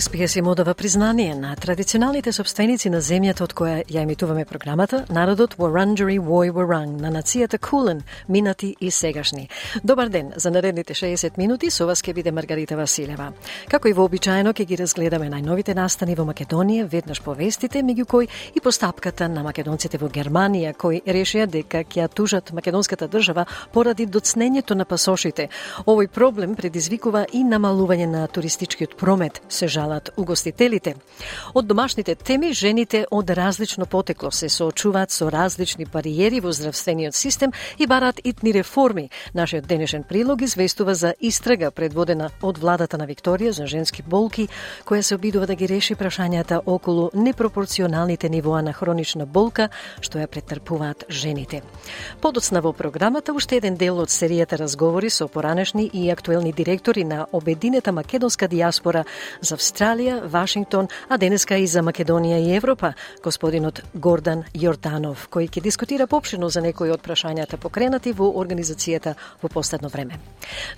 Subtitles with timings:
[0.00, 5.56] СПС им одава признание на традиционалните собственици на земјата од која ја емитуваме програмата, народот
[5.58, 9.48] Варанджери Вој Варанг, на нацијата Кулен, минати и сегашни.
[9.84, 13.32] Добар ден, за наредните 60 минути со вас ќе биде Маргарита Василева.
[13.68, 18.60] Како и вообичаено ќе ги разгледаме најновите настани во Македонија, веднаш повестите, меѓу кои и
[18.60, 24.84] постапката на македонците во Германија, кои решија дека ќе тужат македонската држава поради доцнењето на
[24.84, 25.48] пасошите.
[25.86, 30.94] Овој проблем предизвикува и намалување на туристичкиот промет, се жал жалат угостителите.
[31.54, 37.52] Од домашните теми, жените од различно потекло се соочуваат со различни бариери во здравствениот систем
[37.78, 39.10] и барат итни реформи.
[39.34, 44.48] Нашиот денешен прилог известува за истрага предводена од владата на Викторија за женски болки,
[44.84, 49.68] која се обидува да ги реши прашањата околу непропорционалните нивоа на хронична болка
[50.00, 51.62] што ја претрпуваат жените.
[52.20, 57.26] Подоцна во програмата уште еден дел од серијата разговори со поранешни и актуелни директори на
[57.32, 59.04] обединета македонска диаспора
[59.40, 65.60] за Австралија, Вашингтон, а денеска и за Македонија и Европа, господинот Гордан Јорданов, кој ќе
[65.60, 70.16] дискутира попшено за некои од прашањата покренати во организацијата во последно време.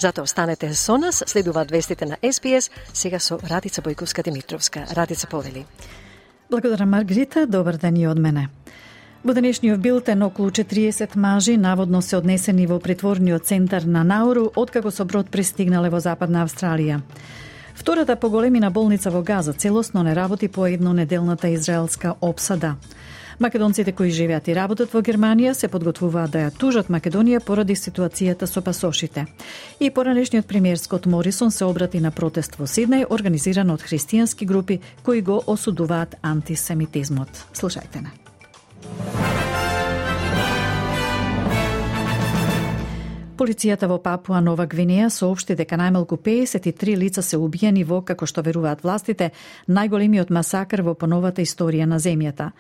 [0.01, 4.87] Затоа останете со нас, следуваат вестите на СПС, сега со Радица Бојковска Димитровска.
[4.91, 5.67] Радица повели.
[6.51, 8.49] Благодарам Маргрита, добар ден и од мене.
[9.23, 14.91] Во денешниот билтен околу 40 мажи наводно се однесени во притворниот центар на Науру откако
[14.91, 17.03] со брод пристигнале во Западна Австралија.
[17.81, 22.77] Втората поголемина болница во Газа целосно не работи по еднонеделната израелска обсада.
[23.39, 28.45] Македонците кои живеат и работат во Германија се подготвуваат да ја тужат Македонија поради ситуацијата
[28.45, 29.25] со пасошите.
[29.81, 34.81] И поранешниот премиер Скот Морисон се обрати на протест во Сиднеј, организиран од христијански групи
[35.03, 37.33] кои го осудуваат антисемитизмот.
[37.55, 38.13] Слушајте на.
[43.41, 48.43] Полицијата во Папуа Нова Гвинеја соопшти дека најмалку 53 лица се убиени во, како што
[48.45, 49.31] веруваат властите,
[49.65, 52.51] најголемиот масакр во поновата историја на земјата.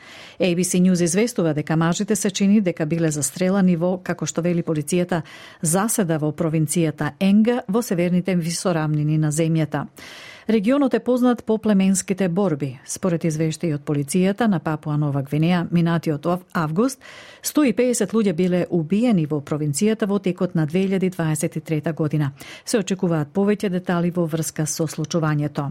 [0.41, 5.21] ABC News известува дека мажите се чини дека биле застрелани во, како што вели полицијата,
[5.61, 9.85] заседа во провинцијата Енга во северните висорамнини на земјата.
[10.51, 12.81] Регионот е познат по племенските борби.
[12.87, 16.27] Според извештаи од полицијата на Папуа Нова Гвинеја, минатиот
[16.59, 16.99] август,
[17.47, 22.33] 150 луѓе биле убиени во провинцијата во текот на 2023 година.
[22.65, 25.71] Се очекуваат повеќе детали во врска со случувањето.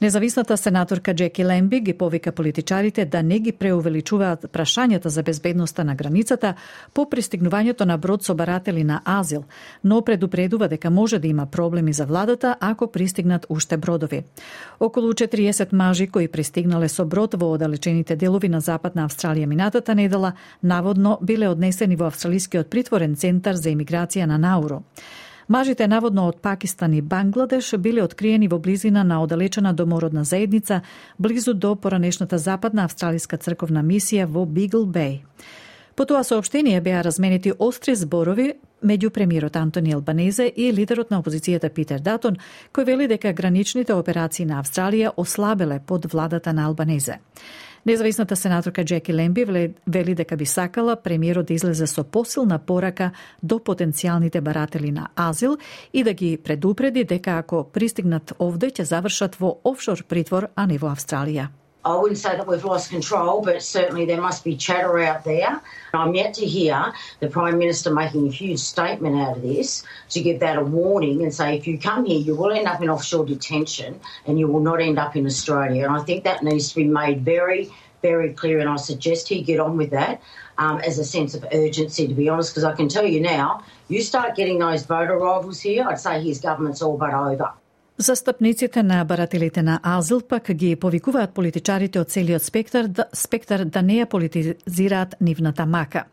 [0.00, 5.94] Независната сенаторка Джеки Лемби ги повика политичарите да не ги преувеличуваат прашањата за безбедноста на
[5.94, 6.54] границата
[6.94, 9.44] по пристигнувањето на брод со баратели на азил,
[9.84, 14.22] но предупредува дека може да има проблеми за владата ако пристигнат уште бродови.
[14.80, 20.32] Околу 40 мажи кои пристигнале со брод во оддалечените делови на Западна Австралија минатата недела
[20.62, 24.82] наводно биле однесени во австралискиот притворен центар за имиграција на Науро.
[25.48, 30.82] Мажите наводно од Пакистан и Бангладеш биле откриени во близина на оддалечена домородна заедница
[31.18, 35.22] близу до поранешната западна австралиска црковна мисија во Бигл Беј.
[35.96, 41.70] По тоа соопштение беа разменети остри зборови меѓу премиерот Антони Албанезе и лидерот на опозицијата
[41.70, 42.36] Питер Датон,
[42.72, 47.18] кој вели дека граничните операции на Австралија ослабеле под владата на Албанезе.
[47.88, 49.44] Независната сенаторка Джеки Лемби
[49.86, 53.12] вели дека би сакала премиерот да излезе со посилна порака
[53.42, 55.56] до потенцијалните баратели на азил
[55.92, 60.76] и да ги предупреди дека ако пристигнат овде ќе завршат во офшор притвор, а не
[60.76, 61.48] во Австралија.
[61.84, 65.60] I wouldn't say that we've lost control, but certainly there must be chatter out there.
[65.94, 70.20] I'm yet to hear the Prime Minister making a huge statement out of this to
[70.20, 72.90] give that a warning and say if you come here, you will end up in
[72.90, 75.86] offshore detention and you will not end up in Australia.
[75.86, 77.70] And I think that needs to be made very,
[78.02, 78.58] very clear.
[78.58, 80.20] And I suggest he get on with that
[80.58, 83.62] um, as a sense of urgency, to be honest, because I can tell you now,
[83.86, 87.52] you start getting those voter arrivals here, I'd say his government's all but over.
[88.00, 93.82] Застапниците на барателите на азил пак ги повикуваат политичарите од целиот спектар да, спектар да
[93.82, 96.04] не ја политизираат нивната мака.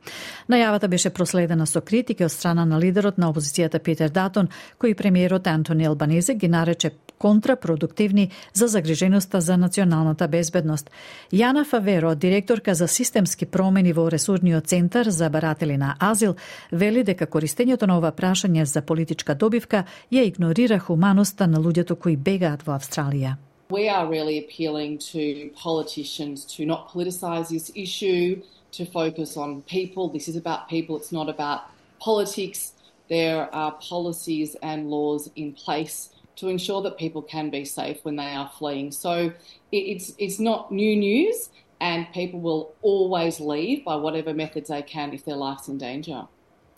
[0.50, 4.50] Најавата беше проследена со критики од страна на лидерот на опозицијата Питер Датон,
[4.82, 10.90] кој премиерот Антони Албанезе ги нарече контрапродуктивни за загриженоста за националната безбедност.
[11.34, 16.36] Јана Фаверо, директорка за системски промени во Ресурниот центар за баратели на азил,
[16.72, 22.17] вели дека користењето на ова прашање за политичка добивка ја игнорира хуманоста на луѓето кои
[22.17, 23.37] бегаат во Австралија.
[23.71, 28.43] We are really appealing to politicians to not politicise this issue,
[28.73, 30.09] to focus on people.
[30.09, 31.61] This is about people, it's not about
[32.01, 32.73] politics.
[33.09, 38.17] There are policies and laws in place to ensure that people can be safe when
[38.17, 38.93] they are fleeing.
[38.93, 39.33] So
[39.71, 41.51] it's it's not new news,
[41.81, 46.27] and people will always leave by whatever methods they can if their life's in danger.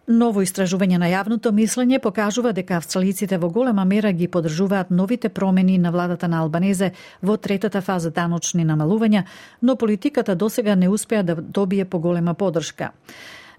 [0.08, 5.76] Ново истражување на јавното мислење покажува дека австралиците во голема мера ги поддржуваат новите промени
[5.78, 9.26] на владата на Албанезе во третата фаза даночни намалувања,
[9.62, 12.94] но политиката досега не успеа да добие поголема поддршка.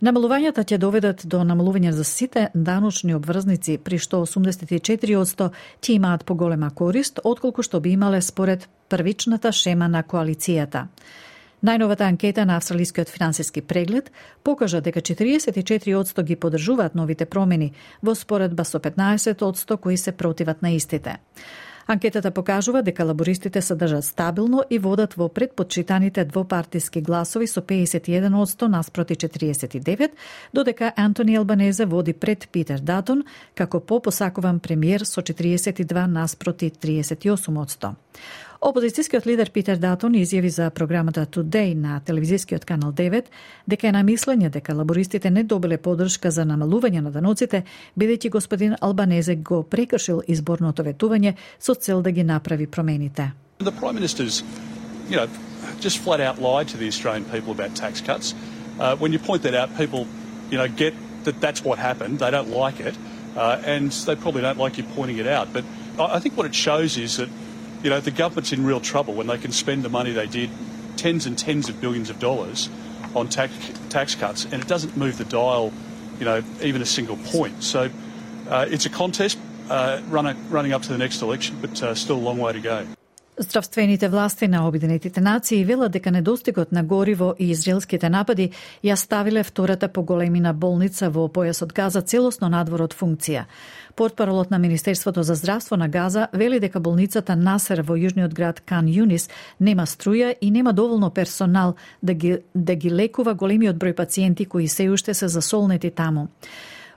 [0.01, 5.51] Намалувањата ќе доведат до намалување за сите даночни обврзници, при што 84%
[5.83, 10.87] ќе имаат поголема корист, отколку што би имале според првичната шема на коалицијата.
[11.59, 14.13] Најновата анкета на Австралискиот финансиски преглед
[14.43, 17.73] покажа дека 44% ги поддржуваат новите промени,
[18.03, 21.19] во споредба со 15% кои се противат на истите.
[21.91, 28.69] Анкетата покажува дека лабористите се држат стабилно и водат во предпочитаните двопартиски гласови со 51%
[28.69, 30.11] наспроти 49,
[30.55, 37.95] додека Антони Албанезе води пред Питер Датон како попосакуван премиер со 42 наспроти 38%.
[38.59, 43.25] Опозицијскиот лидер Питер Датон изјави за програмата Today на телевизискиот канал 9
[43.69, 47.63] дека е на мислење дека лабористите не добиле поддршка за намалување на даноците,
[47.97, 53.31] бидејќи господин Албанезе го прекршил изборното ветување со цел да ги направи промените.
[53.61, 54.43] The Prime Minister's,
[55.09, 55.29] you know,
[55.81, 58.35] just flat out lied to the Australian people about tax cuts.
[58.81, 60.07] Uh, when you point that out, people,
[60.51, 62.19] you know, get that that's what happened.
[62.19, 62.95] They don't like it,
[63.37, 65.47] uh, and they probably don't like you pointing it out.
[65.53, 65.65] But
[66.01, 67.29] I think what it shows is that
[67.83, 70.51] you know, the government's in real trouble when they can spend the money they did,
[70.97, 72.69] tens and tens of billions of dollars,
[73.15, 73.53] on tax,
[73.89, 75.73] tax cuts, and it doesn't move the dial,
[76.19, 77.63] you know, even a single point.
[77.63, 77.91] So
[78.49, 79.39] uh, it's a contest
[79.71, 82.61] uh, running, running up to the next election, but uh, still a long way to
[82.61, 82.87] go.
[83.41, 88.51] Здравствените власти на Обединетите нации велат дека недостигот на гориво и израелските напади
[88.83, 93.45] ја ставиле втората по големина болница во појасот Газа целосно надвор од функција.
[93.95, 98.89] Портпаролот на Министерството за здравство на Газа вели дека болницата Насер во јужниот град Кан
[98.89, 99.31] Юнис
[99.61, 104.69] нема струја и нема доволно персонал да ги, да ги лекува големиот број пациенти кои
[104.69, 106.29] се уште се засолнети таму.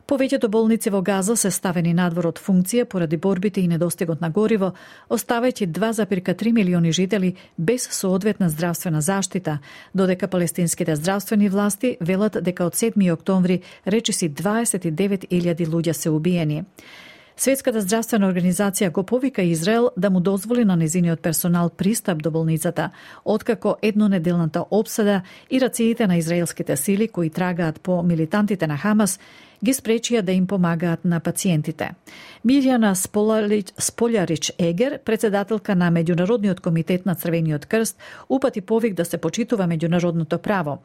[0.07, 4.73] Повеќето болници во Газа се ставени надвор од функција поради борбите и недостигот на гориво,
[5.09, 9.59] оставајќи 2,3 милиони жители без соодветна здравствена заштита,
[9.93, 16.63] додека палестинските здравствени власти велат дека од 7 октомври речиси 29.000 луѓе се убиени.
[17.41, 22.89] Светската здравствена организација го повика Израел да му дозволи на незиниот персонал пристап до болницата,
[23.25, 29.19] откако еднонеделната обсада и рациите на израелските сили кои трагаат по милитантите на Хамас
[29.63, 31.91] ги спречија да им помагаат на пациентите.
[32.45, 37.97] Мирјана Сполјарич Егер, председателка на Меѓународниот комитет на Црвениот крст,
[38.29, 40.79] упати повик да се почитува меѓународното право.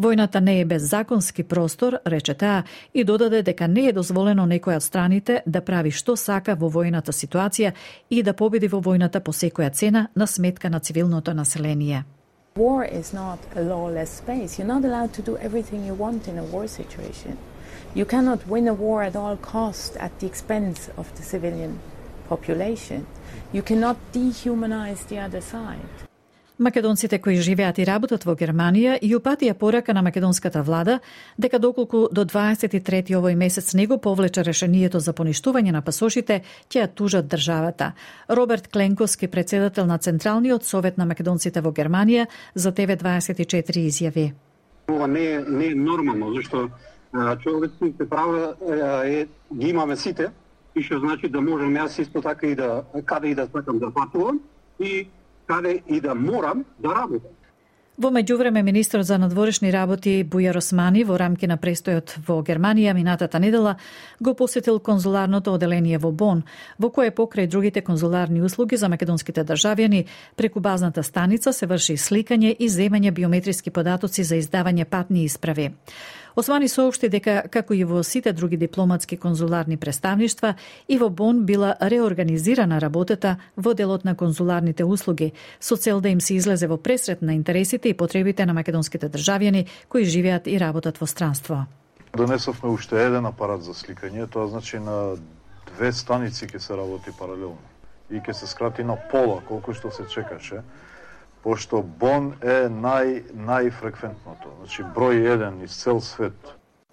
[0.00, 2.64] Војната не е без законски простор, рече таа,
[2.94, 7.14] и додаде дека не е дозволено некоја од страните да прави што сака во војната
[7.14, 7.72] ситуација
[8.10, 12.04] и да победи во војната по секоја цена на сметка на цивилното население.
[12.56, 14.58] War is not a lawless space.
[14.58, 17.36] You're not allowed to do everything you want in a war situation.
[17.94, 21.78] You cannot win a war at all costs at the expense of the civilian
[22.28, 23.06] population.
[23.52, 26.06] You cannot dehumanize the other side.
[26.58, 31.00] Македонците кои живеат и работат во Германија и упатија порака на македонската влада
[31.38, 36.40] дека доколку до 23 овој месец не го повлече решението за поништување на пасошите,
[36.70, 37.92] ќе ја тужат државата.
[38.30, 44.32] Роберт Кленковски, председател на Централниот совет на македонците во Германија, за ТВ24 изјави.
[44.88, 46.70] Ова не е, не е нормално, зашто
[47.42, 48.54] човечките права
[49.04, 50.30] е, ги имаме сите,
[50.76, 53.90] и што значи да можам јас исто така и да каде и да сакам да
[53.90, 54.40] патувам
[54.80, 55.08] и
[55.46, 57.32] каде и да морам да работам.
[57.96, 63.38] Во меѓувреме министрот за надворешни работи Бујар Османи во рамки на престојот во Германија минатата
[63.40, 63.78] недела
[64.20, 66.42] го посетил конзуларното оделение во Бон,
[66.78, 70.04] во кое покрај другите конзуларни услуги за македонските државјани,
[70.36, 75.72] преку базната станица се врши сликање и земање биометриски податоци за издавање патни исправи.
[76.36, 80.54] Османи соопшти дека, како и во сите други дипломатски конзуларни представништва,
[80.88, 86.20] и во Бон била реорганизирана работата во делот на конзуларните услуги, со цел да им
[86.20, 91.00] се излезе во пресрет на интересите и потребите на македонските државјани кои живеат и работат
[91.00, 91.64] во странство.
[92.12, 95.16] Донесовме уште еден апарат за сликање, тоа значи на
[95.72, 97.64] две станици ќе се работи паралелно
[98.10, 100.60] и ќе се скрати на пола колку што се чекаше
[101.46, 106.34] пошто Бон е нај најфреквентното, значи број 1 из цел свет.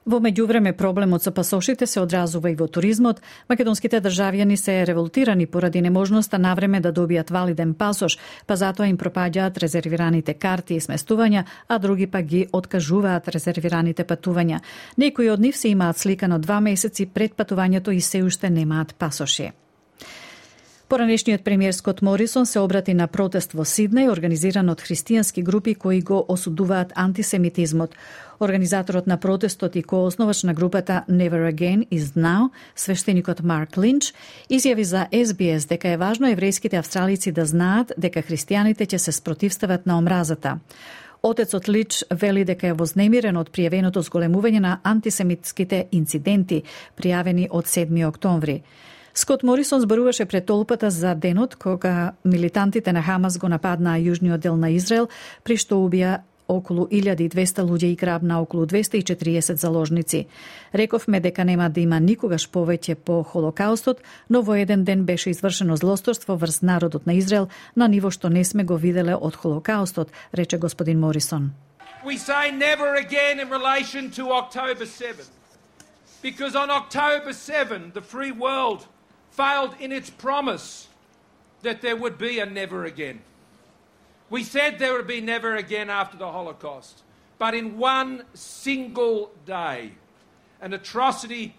[0.05, 3.21] Во меѓувреме проблемот со пасошите се одразува и во туризмот.
[3.49, 9.57] Македонските државјани се револтирани поради неможноста навреме да добијат валиден пасош, па затоа им пропаѓаат
[9.63, 14.59] резервираните карти и сместувања, а други па ги откажуваат резервираните патувања.
[14.97, 19.51] Некои од нив се имаат сликано два месеци пред патувањето и се уште немаат пасоши.
[20.93, 26.03] Поранешниот премиер Скот Морисон се обрати на протест во Сиднеј, организиран од христијански групи кои
[26.05, 27.95] го осудуваат антисемитизмот.
[28.39, 34.13] Организаторот на протестот и коосновач на групата Never Again is Now, свештеникот Марк Линч,
[34.49, 39.85] изјави за SBS дека е важно еврејските австралици да знаат дека христијаните ќе се спротивстават
[39.85, 40.59] на омразата.
[41.23, 46.63] Отецот Лич вели дека е вознемирен од пријавеното зголемување на антисемитските инциденти,
[46.95, 48.61] пријавени од 7 октомври.
[49.13, 54.57] Скот Морисон зборуваше пред толпата за денот кога милитантите на Хамас го нападнаа јужниот дел
[54.57, 55.05] на Израел,
[55.43, 60.25] при што убија околу 1200 луѓе и грабна околу 240 заложници.
[60.73, 65.75] Рековме дека нема да има никогаш повеќе по Холокаустот, но во еден ден беше извршено
[65.75, 70.57] злосторство врз народот на Израел на ниво што не сме го виделе од Холокаустот, рече
[70.57, 71.53] господин Морисон.
[72.03, 75.25] We say never again in relation to October 7.
[76.23, 78.87] Because on October 7, the free world
[79.32, 80.88] failed in its promise
[81.62, 83.20] that there would be a never again.
[84.30, 87.02] We said there would be never again after the Holocaust,
[87.38, 89.92] but in one single day,
[90.60, 91.54] an atrocity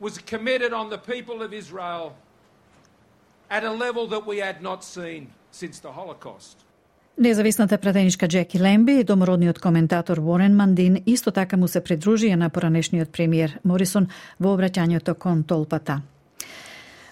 [0.00, 2.16] was committed on the people of Israel
[3.50, 6.56] at a level that we had not seen since the Holocaust.
[7.18, 12.50] Независната пратеничка Джеки Лемби и домородниот коментатор Уорен Мандин исто така му се придружија на
[12.50, 14.08] поранешниот премиер Морисон
[14.40, 16.02] во обраќањето кон толпата.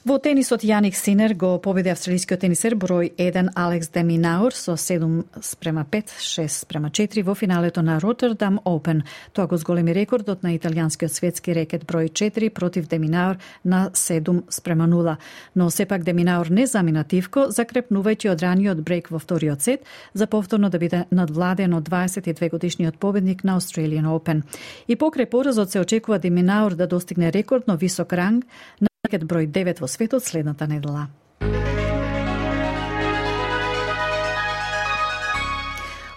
[0.07, 5.83] Во тенисот Јаник Синер го победи австралискиот тенисер број 1 Алекс Деминаур со 7 спрема
[5.83, 9.03] 5, 6 спрема 4 во финалето на Роттердам Опен.
[9.33, 14.87] Тоа го зголеми рекордот на италијанскиот светски рекет број 4 против Деминаур на 7 спрема
[14.87, 15.17] 0.
[15.55, 20.69] Но сепак Деминаур не замина тивко, закрепнувајќи од раниот брейк во вториот сет за повторно
[20.69, 24.43] да биде надвладен од 22 годишниот победник на Australian Open.
[24.87, 28.45] И покрај поразот се очекува Деминаур да достигне рекордно висок ранг
[29.07, 31.07] на број 9 во светот следната недела.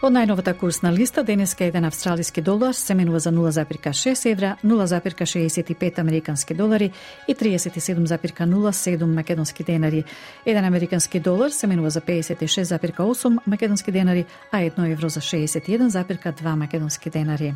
[0.03, 6.55] Од најновата курсна листа, денеска еден австралиски долар се менува за 0,6 евра, 0,65 американски
[6.55, 6.91] долари
[7.29, 10.05] и 37,07 македонски денари.
[10.47, 17.11] Еден американски долар се менува за 56,8 македонски денари, а едно евро за 61,2 македонски
[17.11, 17.55] денари.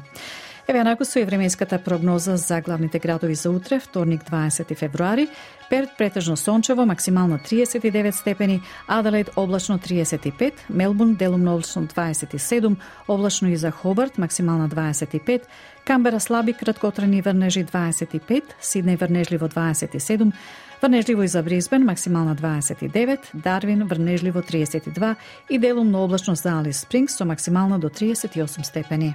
[0.68, 5.28] Еве онаку со и временската прогноза за главните градови за утре, вторник 20 февруари.
[5.70, 12.76] Перт претежно сончево, максимално 39 степени, Аделаид облачно 35, Мелбурн делумно облачно 27,
[13.08, 15.42] облачно и за Хобарт максимално 25,
[15.84, 20.32] Камбера слаби краткотрени врнежи 25, Сиднеј врнежливо 27,
[20.82, 25.14] Врнежливо и за Брисбен, максимално 29, Дарвин врнежливо 32
[25.50, 29.14] и делумно облачно за Алис Спрингс со максимално до 38 степени.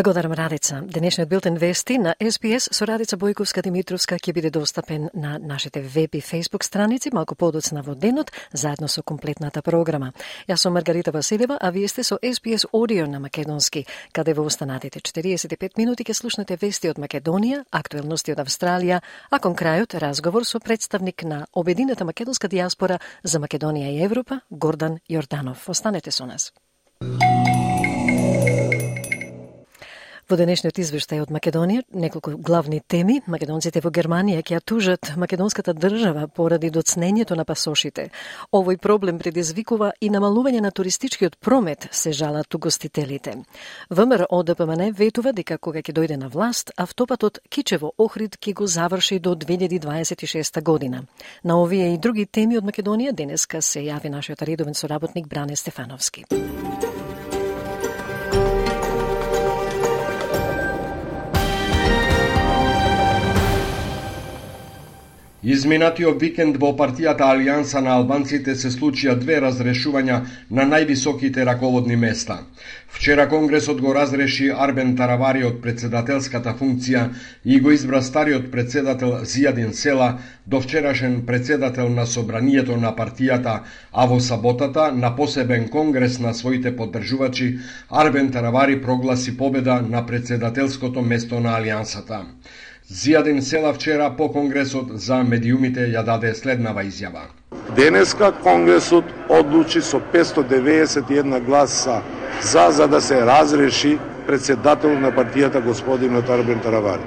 [0.00, 0.80] Благодарам Радица.
[0.82, 6.14] Денешниот билтен вести на СПС со Радица Бојковска Димитровска ќе биде достапен на нашите веб
[6.14, 10.14] и фейсбук страници малку подоцна во денот, заедно со комплетната програма.
[10.48, 15.00] Јас сум Маргарита Василева, а вие сте со СПС Одио на Македонски, каде во останатите
[15.00, 20.60] 45 минути ќе слушнете вести од Македонија, актуелности од Австралија, а кон крајот разговор со
[20.60, 25.68] представник на Обединета македонска диаспора за Македонија и Европа, Гордан Јорданов.
[25.68, 26.54] Останете со нас.
[30.30, 36.28] Во денешниот извештај од Македонија, неколку главни теми, македонците во Германија ќе тужат македонската држава
[36.30, 38.04] поради доцнењето на пасошите.
[38.54, 43.34] Овој проблем предизвикува и намалување на туристичкиот промет, се жалат угостителите.
[43.90, 49.18] ВМРО ДПМН ветува дека кога ќе дојде на власт, автопатот Кичево Охрид ќе го заврши
[49.18, 51.02] до 2026 година.
[51.42, 56.24] На овие и други теми од Македонија денеска се јави нашиот редовен соработник Бране Стефановски.
[65.40, 70.18] Изминатиот викенд во партијата Алијанса на албанците се случија две разрешувања
[70.58, 72.36] на највисоките раководни места.
[72.92, 77.06] Вчера Конгресот го разреши Арбен Таравари од председателската функција
[77.44, 83.60] и го избра стариот председател Зијадин Села до вчерашен председател на собранието на партијата,
[83.92, 91.02] а во саботата на посебен конгрес на своите поддржувачи Арбен Таравари прогласи победа на председателското
[91.02, 92.26] место на Алијансата.
[92.90, 97.28] Зијадин Села вчера по Конгресот за медиумите ја даде следнава изјава.
[97.76, 102.00] Денеска Конгресот одлучи со 591 гласа
[102.42, 107.06] за за да се разреши председател на партијата господин Арбен Таравари.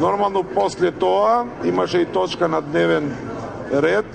[0.00, 3.12] Нормално после тоа имаше и точка на дневен
[3.72, 4.06] ред,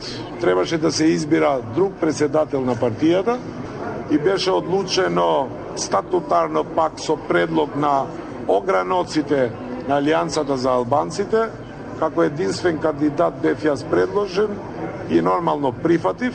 [0.41, 3.37] требаше да се избира друг председател на партијата
[4.11, 8.05] и беше одлучено статутарно пак со предлог на
[8.47, 9.51] ограноците
[9.87, 11.47] на Алијансата за албанците,
[11.99, 14.55] како единствен кандидат бев јас предложен
[15.11, 16.33] и нормално прифатив.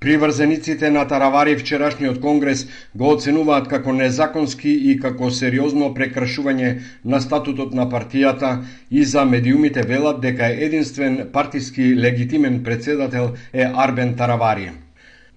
[0.00, 2.66] Приврзениците на Таравари вчерашниот конгрес
[2.96, 6.70] го оценуваат како незаконски и како сериозно прекршување
[7.04, 8.54] на статутот на партијата
[8.90, 14.70] и за медиумите велат дека единствен партиски легитимен председател е Арбен Таравари.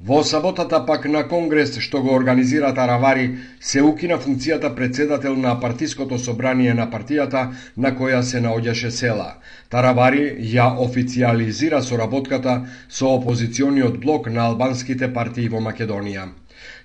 [0.07, 3.27] Во саботата пак на Конгрес што го организира Таравари
[3.67, 7.45] се укина функцијата председател на партиското собрание на партијата
[7.77, 9.29] на која се наоѓаше села.
[9.69, 10.25] Таравари
[10.57, 16.31] ја официализира соработката со опозициониот блок на албанските партии во Македонија.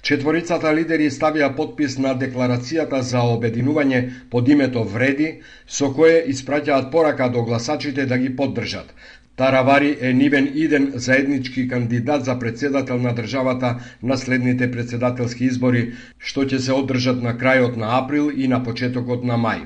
[0.06, 5.28] Четворицата лидери ставија подпис на декларацијата за обединување под името Вреди,
[5.66, 8.94] со кое испраќаат порака до гласачите да ги поддржат.
[9.38, 16.42] Таравари е нивен иден заеднички кандидат за председател на државата на следните председателски избори, што
[16.42, 19.62] ќе се одржат на крајот на април и на почетокот на мај.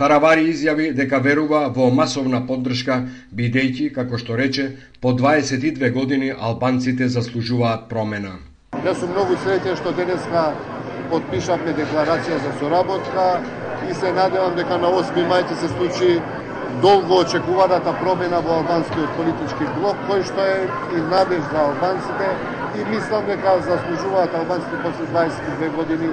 [0.00, 2.96] Таравари изјави дека верува во масовна поддршка,
[3.36, 4.70] бидејќи, како што рече,
[5.04, 8.38] по 22 години албанците заслужуваат промена.
[8.72, 10.48] Јас сум многу среќен што денеска
[11.12, 13.28] подпишавме декларација за соработка
[13.84, 16.14] и се надевам дека на 8 мај ќе се случи
[16.82, 22.36] долго очекуваната промена во албанскиот политички блок, кој што е и надеж за албанците
[22.76, 26.10] и мислам дека заслужуваат албанците после 22 години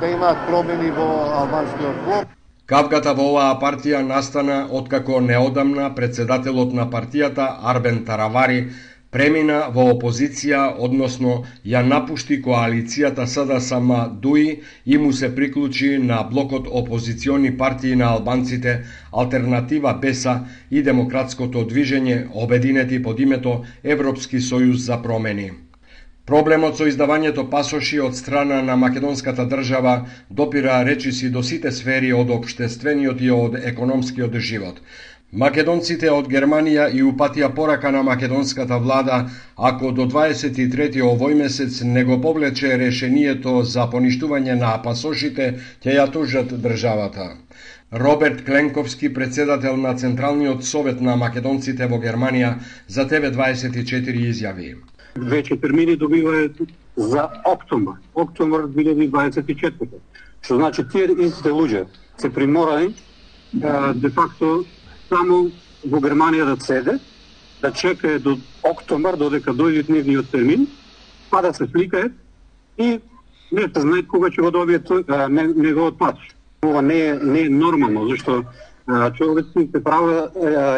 [0.00, 1.08] да имаат промени во
[1.42, 2.26] албанскиот блок.
[2.66, 8.70] Кавката во оваа партија настана откако неодамна председателот на партијата Арбен Таравари
[9.12, 11.32] премина во опозиција, односно
[11.72, 13.90] ја напушти коалицијата СДСМ
[14.24, 14.54] ДУИ
[14.86, 18.78] и му се приклучи на блокот опозициони партии на албанците
[19.12, 20.38] Алтернатива Беса
[20.70, 25.50] и Демократското движење обединети под името Европски сојуз за промени.
[26.30, 29.94] Проблемот со издавањето пасоши од страна на македонската држава
[30.30, 34.78] допира речиси до сите сфери од обштествениот и од економскиот живот.
[35.32, 42.02] Македонците од Германија и упатија порака на македонската влада ако до 23 овој месец не
[42.04, 45.46] го повлече решението за поништување на пасошите,
[45.80, 47.30] ќе ја тужат државата.
[47.92, 52.52] Роберт Кленковски, председател на Централниот совет на македонците во Германија,
[52.88, 54.76] за ТВ24 изјави.
[55.16, 56.60] Веќе термини добиваат
[56.96, 59.88] за октомбар, октомбар 2024.
[60.42, 61.86] Што значи тие истите луѓе
[62.18, 62.94] се приморани
[63.96, 64.64] де факто
[65.12, 65.50] само
[65.84, 66.98] во Германија да седе,
[67.62, 70.66] да чекае до октомбар, додека дојде нивниот термин,
[71.30, 72.12] па да се сликаат
[72.78, 73.00] и
[73.52, 74.80] не се знае кога ќе го добие
[75.28, 76.32] неговот патш.
[76.64, 78.44] Ова не е, не е нормално, зашто
[79.16, 80.30] човечните права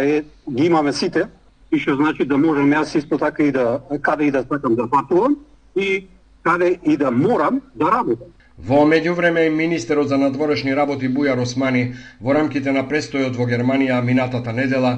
[0.02, 1.28] е, ги имаме сите,
[1.72, 4.88] и што значи да можам јас исто така и да каде и да сакам да
[4.90, 5.36] патувам
[5.76, 6.06] и
[6.42, 8.28] каде и да морам да работам.
[8.66, 11.80] Во меѓувреме, министерот за надворешни работи Бујар Османи
[12.26, 14.92] во рамките на престојот во Германија минатата недела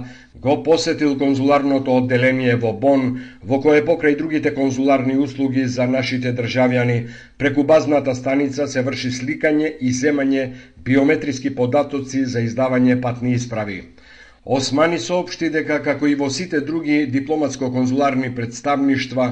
[0.47, 3.07] го посетил конзуларното одделение во Бон,
[3.43, 6.99] во кое покрај другите конзуларни услуги за нашите државјани,
[7.39, 10.51] преку базната станица се врши сликање и земање
[10.85, 13.81] биометриски податоци за издавање патни исправи.
[14.47, 19.25] Османи соопшти дека како и во сите други дипломатско-конзуларни представништва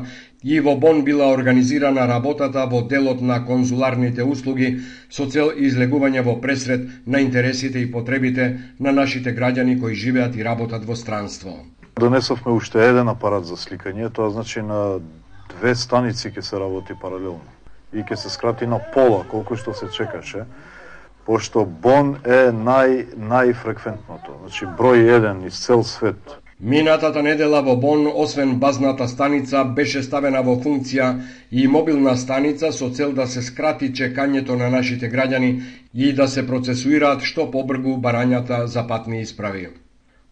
[0.43, 6.35] и во Бон била организирана работата во делот на конзуларните услуги со цел излегување во
[6.43, 8.49] пресред на интересите и потребите
[8.81, 11.55] на нашите граѓани кои живеат и работат во странство.
[11.95, 14.99] Донесовме уште еден апарат за сликање, тоа значи на
[15.61, 17.55] две станици ќе се работи паралелно
[17.95, 20.49] и ќе се скрати на пола колку што се чекаше
[21.27, 26.41] пошто Бон е нај најфреквентното, значи број еден из цел свет.
[26.61, 31.09] Минатата недела во Бон, освен базната станица, беше ставена во функција
[31.51, 35.51] и мобилна станица со цел да се скрати чекањето на нашите граѓани
[35.95, 39.69] и да се процесуираат што побргу барањата за патни исправи.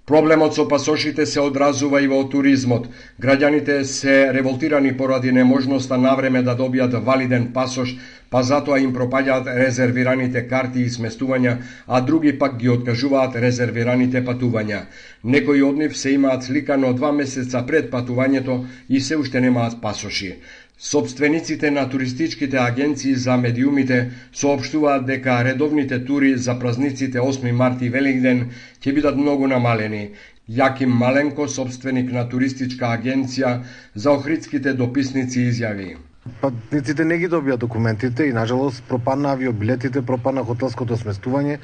[0.04, 2.88] Проблемот со пасошите се одразува и во туризмот.
[3.22, 7.94] Граѓаните се револтирани поради неможноста на време да добијат валиден пасош,
[8.28, 11.54] па затоа им пропаѓаат резервираните карти и сместувања,
[11.86, 14.80] а други пак ги откажуваат резервираните патувања.
[15.22, 20.34] Некои од нив се имаат сликано два месеца пред патувањето и се уште немаат пасоши.
[20.82, 27.88] Собствениците на туристичките агенции за медиумите соопштуваат дека редовните тури за празниците 8 март и
[27.88, 28.40] Великден
[28.82, 30.10] ќе бидат многу намалени.
[30.50, 33.52] Јаким Маленко, собственик на туристичка агенција
[33.94, 35.94] за охридските дописници изјави.
[36.42, 41.60] Патниците не ги добија документите и нажалост пропадна авиобилетите, пропадна хотелското сместување,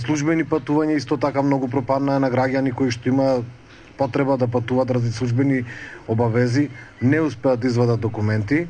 [0.00, 3.30] службени патувања исто така многу пропадна на граѓани кои што има
[3.98, 5.64] потреба да патуваат ради службени
[6.08, 6.70] обавези,
[7.02, 8.66] не успеат да извадат документи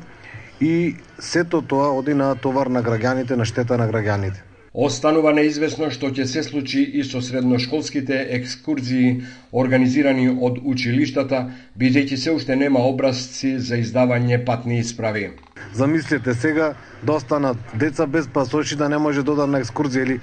[0.61, 4.41] и сето тоа оди на товар на граѓаните, на штета на граѓаните.
[4.73, 11.47] Останува неизвестно што ќе се случи и со средношколските екскурзии организирани од училиштата,
[11.79, 15.31] бидејќи се уште нема образци за издавање патни исправи.
[15.73, 20.19] Замислете сега да останат деца без пасоши да не може да одат на екскурзија или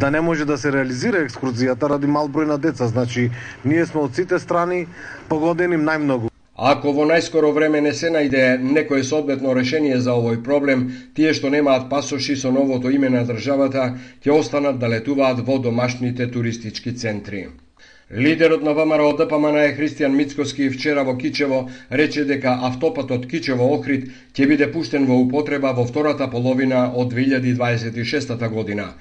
[0.00, 2.88] да не може да се реализира екскурзијата ради мал број на деца.
[2.88, 3.30] Значи,
[3.64, 4.86] ние сме од сите страни
[5.28, 6.31] погодени најмногу.
[6.54, 10.82] Ако во најскоро време не се најде некое соодветно решение за овој проблем,
[11.16, 16.26] тие што немаат пасоши со новото име на државата ќе останат да летуваат во домашните
[16.30, 17.46] туристички центри.
[18.12, 24.46] Лидерот на ВМРО ДПМН е Христијан Мицкоски вчера во Кичево рече дека автопатот Кичево-Охрид ќе
[24.46, 28.92] биде пуштен во употреба во втората половина од 2026 година.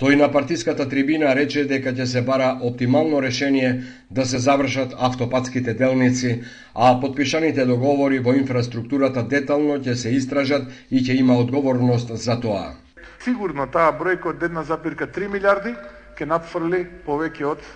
[0.00, 5.74] Тој на партиската трибина рече дека ќе се бара оптимално решение да се завршат автопатските
[5.74, 6.40] делници,
[6.74, 12.72] а подпишаните договори во инфраструктурата детално ќе се истражат и ќе има одговорност за тоа.
[13.20, 15.76] Сигурно таа бројка од 1,3 милиарди
[16.16, 17.70] ќе надфрли повеќе од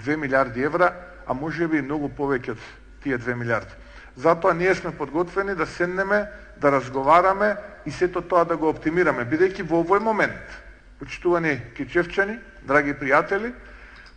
[0.00, 0.94] 2 милиарди евра,
[1.28, 2.68] а може би многу повеќе од
[3.04, 3.76] тие 2 милиарди.
[4.16, 6.24] Затоа ние сме подготвени да седнеме,
[6.56, 10.64] да разговараме и сето тоа да го оптимираме, бидејќи во овој момент,
[10.98, 13.52] почитувани кичевчани, драги пријатели,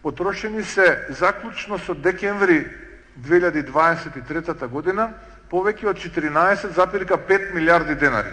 [0.04, 2.66] потрошени се заклучно со декември
[3.20, 5.10] 2023 година
[5.52, 8.32] повеќе од 14,5 милиарди денари.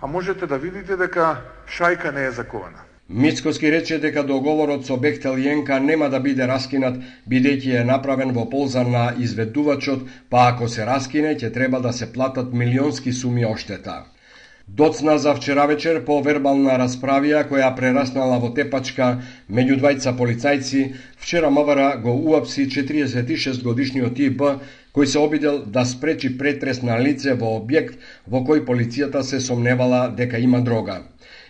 [0.00, 2.92] А можете да видите дека шајка не е закована.
[3.08, 6.96] Мицкоски рече дека договорот со Бехтел Јенка нема да биде раскинат,
[7.28, 12.12] бидејќи е направен во полза на изведувачот, па ако се раскине, ќе треба да се
[12.12, 14.04] платат милионски суми оштета.
[14.76, 19.08] Доцна за вчера вечер по вербална расправија која прераснала во тепачка
[19.58, 20.80] меѓу двајца полицајци,
[21.20, 24.40] вчера МВР го уапси 46 годишниот ТИП
[24.96, 30.06] кој се обидел да спречи претрес на лице во објект во кој полицијата се сомневала
[30.08, 31.02] дека има дрога.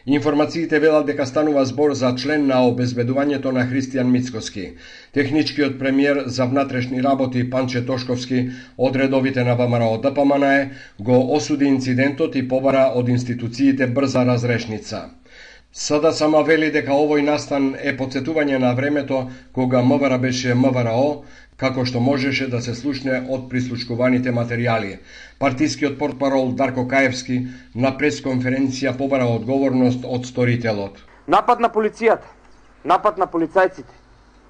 [0.07, 4.73] Информациите велат дека станува збор за член на обезбедувањето на Христијан Мицкоски.
[5.15, 12.35] Техничкиот премиер за внатрешни работи Панче Тошковски од редовите на ВМРО ДПМНЕ го осуди инцидентот
[12.35, 15.11] и побара од институциите брза разрешница.
[15.75, 21.25] Сада сама вели дека овој настан е подсетување на времето кога МВР беше МВРО,
[21.57, 24.99] како што можеше да се слушне од прислушкуваните материјали.
[25.41, 27.39] Партискиот портпарол Дарко Каевски
[27.75, 31.01] на пресконференција побара одговорност од сторителот.
[31.27, 32.29] Напад на полицијата,
[32.85, 33.97] напад на полицајците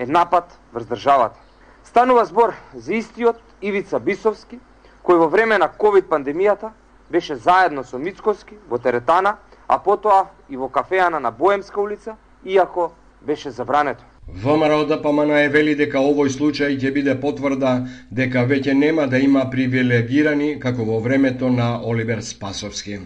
[0.03, 1.39] е напад врз државата.
[1.85, 4.59] Станува збор за истиот Ивица Бисовски,
[5.07, 6.75] кој во време на ковид пандемијата
[7.15, 9.37] беше заедно со Мицковски во теретана,
[9.73, 14.05] а потоа и во кафеана на Боемска улица, иако беше забрането.
[14.29, 17.73] ВМРО ДПМН да е вели дека овој случај ќе биде потврда
[18.13, 23.01] дека веќе нема да има привилегирани како во времето на Оливер Спасовски.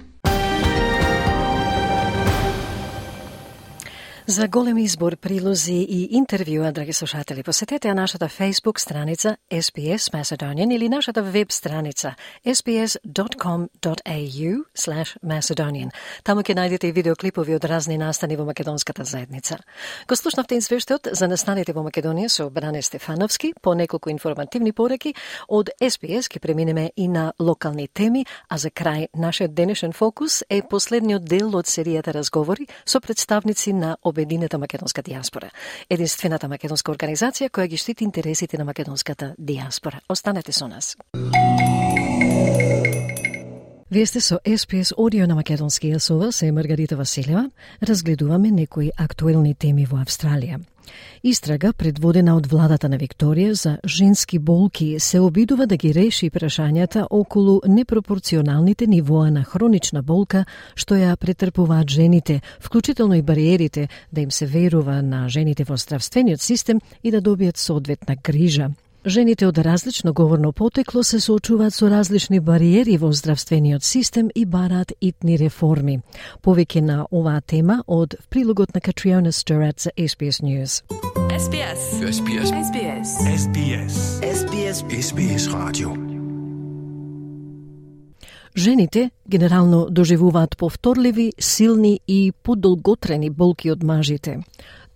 [4.28, 10.88] За голем избор, прилози и интервјуа, драги слушатели, посетете нашата Facebook страница SPS Macedonian или
[10.88, 12.14] нашата веб страница
[12.46, 13.68] sbs.com.au
[15.24, 15.90] Macedonian.
[16.24, 19.58] Таму ќе најдете и видеоклипови од разни настани во македонската заедница.
[20.08, 25.14] Го слушнавте извештајот за настаните во Македонија со Бране Стефановски, по неколку информативни пореки
[25.48, 30.62] од SPS ќе преминеме и на локални теми, а за крај нашиот денешен фокус е
[30.62, 35.50] последниот дел од серијата разговори со представници на Обединета македонска диаспора,
[35.90, 40.00] единствената македонска организација која ги штити интересите на македонската диаспора.
[40.08, 40.96] Останете со нас.
[43.90, 47.50] Вие сте со СПС Одио на Македонски јасова, се Маргарита Василева.
[47.82, 50.58] Разгледуваме некои актуелни теми во Австралија.
[51.22, 57.06] Истрага, предводена од владата на Викторија за женски болки, се обидува да ги реши прашањата
[57.10, 60.44] околу непропорционалните нивоа на хронична болка
[60.74, 66.42] што ја претрпуваат жените, вклучително и бариерите да им се верува на жените во здравствениот
[66.42, 68.70] систем и да добијат соодветна грижа.
[69.06, 74.92] Жените од различно говорно потекло се соочуваат со различни бариери во здравствениот систем и бараат
[75.00, 76.00] итни реформи.
[76.42, 80.82] Повеќе на оваа тема од прилогот на Катриона Стурат за SBS News.
[81.30, 81.80] SBS.
[82.02, 82.50] SBS.
[82.50, 83.08] SBS.
[83.42, 83.94] SBS.
[84.26, 84.76] SBS.
[84.90, 85.94] SBS Radio.
[88.56, 94.40] Жените генерално доживуваат повторливи, силни и подолготрени болки од мажите.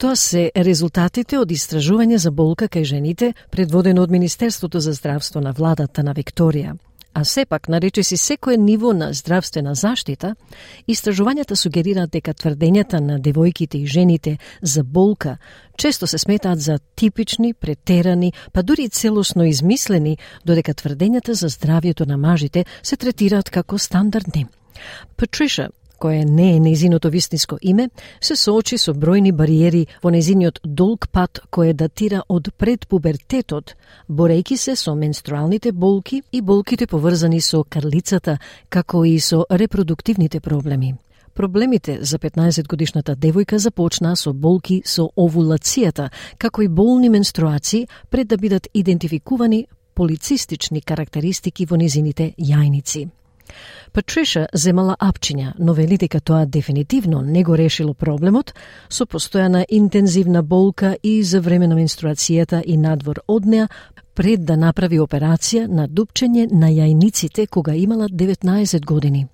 [0.00, 5.50] Тоа се резултатите од истражување за болка кај жените, предводено од Министерството за здравство на
[5.52, 6.72] владата на Викторија.
[7.12, 10.36] А сепак, нарече си секое ниво на здравствена заштита,
[10.88, 15.36] истражувањата сугерираат дека тврдењата на девојките и жените за болка
[15.76, 22.06] често се сметаат за типични, претерани, па дури и целосно измислени, додека тврдењата за здравието
[22.06, 24.46] на мажите се третираат како стандардни.
[25.16, 25.68] Патриша
[26.00, 31.42] кое не е незиното вистинско име, се соочи со бројни бариери во незиниот долг пат
[31.52, 33.76] кој датира од пред пубертетот,
[34.08, 40.94] борејки се со менструалните болки и болките поврзани со карлицата, како и со репродуктивните проблеми.
[41.34, 48.28] Проблемите за 15 годишната девојка започнаа со болки со овулацијата, како и болни менструации пред
[48.28, 53.19] да бидат идентификувани полицистични карактеристики во низините јајници.
[53.92, 58.54] Патриша земала апчиња, но вели дека тоа дефинитивно не го решило проблемот
[58.88, 63.68] со постојана интензивна болка и за време на менструацијата и надвор од неа
[64.14, 69.26] пред да направи операција на дупчење на јајниците кога имала 19 години.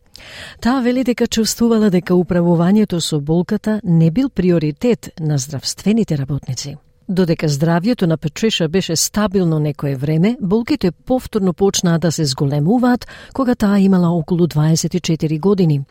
[0.61, 6.77] Таа вели дека чувствувала дека управувањето со болката не бил приоритет на здравствените работници.
[7.09, 13.55] Додека здравјето на Петриша беше стабилно некое време, болките повторно почнаа да се зголемуваат кога
[13.55, 15.85] таа имала околу 24 години.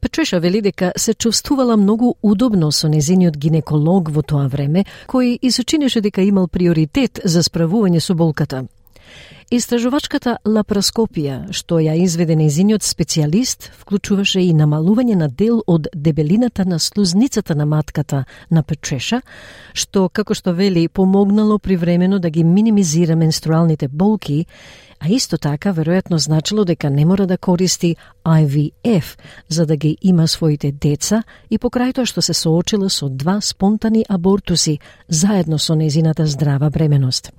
[0.00, 5.50] Петриша вели дека се чувствувала многу удобно со незиниот гинеколог во тоа време, кој и
[5.50, 8.66] сочинеше дека имал приоритет за справување со болката.
[9.46, 16.80] Истражувачката лапароскопија, што ја изведе незиниот специјалист, вклучуваше и намалување на дел од дебелината на
[16.82, 19.20] слузницата на матката на Петреша,
[19.72, 24.48] што, како што вели, помогнало привремено да ги минимизира менструалните болки,
[24.98, 29.16] а исто така веројатно значило дека не мора да користи IVF
[29.48, 34.04] за да ги има своите деца и покрај тоа што се соочила со два спонтани
[34.08, 37.30] абортуси заедно со незината здрава бременост.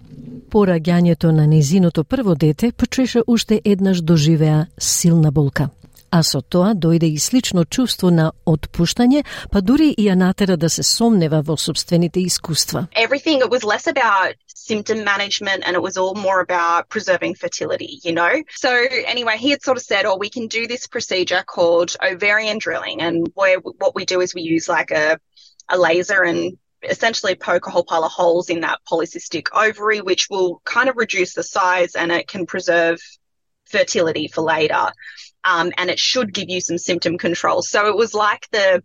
[0.49, 5.69] По раѓањето на незиното прво дете, Патриша уште еднаш доживеа силна болка.
[6.11, 10.69] А со тоа дојде и слично чувство на отпуштање, па дури и ја натера да
[10.69, 12.87] се сомнева во собствените искуства.
[12.95, 17.99] Everything it was less about symptom management and it was all more about preserving fertility,
[18.03, 18.33] you know?
[18.55, 18.71] So
[19.05, 23.01] anyway, he had sort of said, oh, we can do this procedure called ovarian drilling.
[23.01, 25.19] And where what we do is we use like a,
[25.67, 30.27] a laser and essentially poke a whole pile of holes in that polycystic ovary, which
[30.29, 32.99] will kind of reduce the size and it can preserve
[33.65, 34.91] fertility for later.
[35.43, 37.61] Um, and it should give you some symptom control.
[37.61, 38.83] So it was like the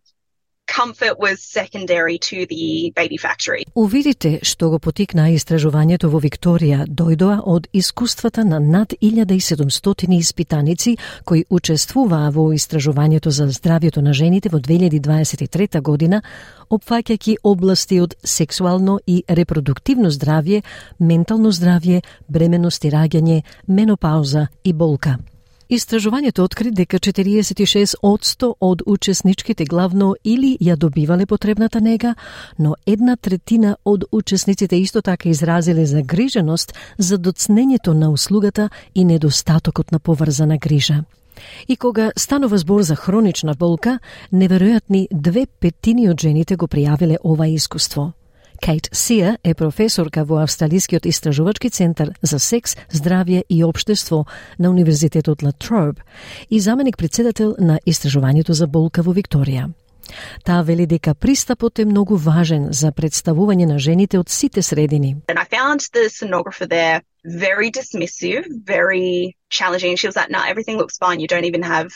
[0.66, 3.64] comfort was secondary to the baby factory.
[3.74, 11.44] Увидите што го потикна истражувањето во Викторија дојдоа од искуствата на над 1700 испитаници кои
[11.50, 16.22] учествуваа во истражувањето за здравјето на жените во 2023 година,
[16.70, 20.62] опфаќајќи области од сексуално и репродуктивно здравје,
[20.98, 25.18] ментално здравје, бременост и раѓање, менопауза и болка.
[25.72, 32.14] Истражувањето откри дека 46% од учесничките главно или ја добивале потребната нега,
[32.58, 39.92] но една третина од учесниците исто така изразиле загриженост за доцнењето на услугата и недостатокот
[39.92, 41.04] на поврзана грижа.
[41.68, 43.98] И кога станува збор за хронична болка,
[44.32, 48.12] неверојатни две петини од жените го пријавиле ова искуство.
[48.62, 54.26] Кейт Сија е професорка во Австралискиот истражувачки центар за секс, здравје и обштество
[54.58, 55.98] на Универзитетот Латроб
[56.48, 59.72] и заменик председател на истражувањето за болка во Викторија.
[60.44, 65.16] Таа вели дека пристапот е многу важен за представување на жените од сите средини.
[65.26, 69.96] And I found the sonographer there very dismissive, very challenging.
[69.96, 71.18] She was like, no, nah, everything looks fine.
[71.18, 71.90] You don't even have,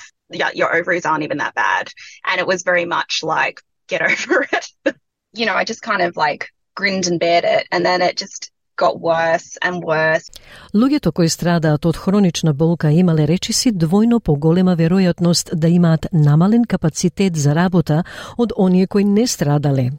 [0.55, 1.93] your ovaries aren't even that bad.
[2.27, 4.97] And it was very much like, get over it.
[5.33, 7.63] you know, I just kind of like grinned and bared it.
[7.73, 10.31] And then it just got worse and worse.
[10.75, 17.37] Луѓето кои страдаат од хронична болка имале речиси двојно поголема веројатност да имаат намален капацитет
[17.37, 18.05] за работа
[18.39, 19.91] од оние кои не страдале.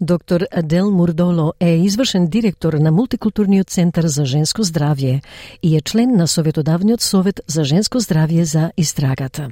[0.00, 5.22] Доктор Адел Мурдоло е извршен директор на Мултикултурниот центар за женско здравје
[5.62, 9.50] и е член на Советодавниот совет за женско здравје за истрагата.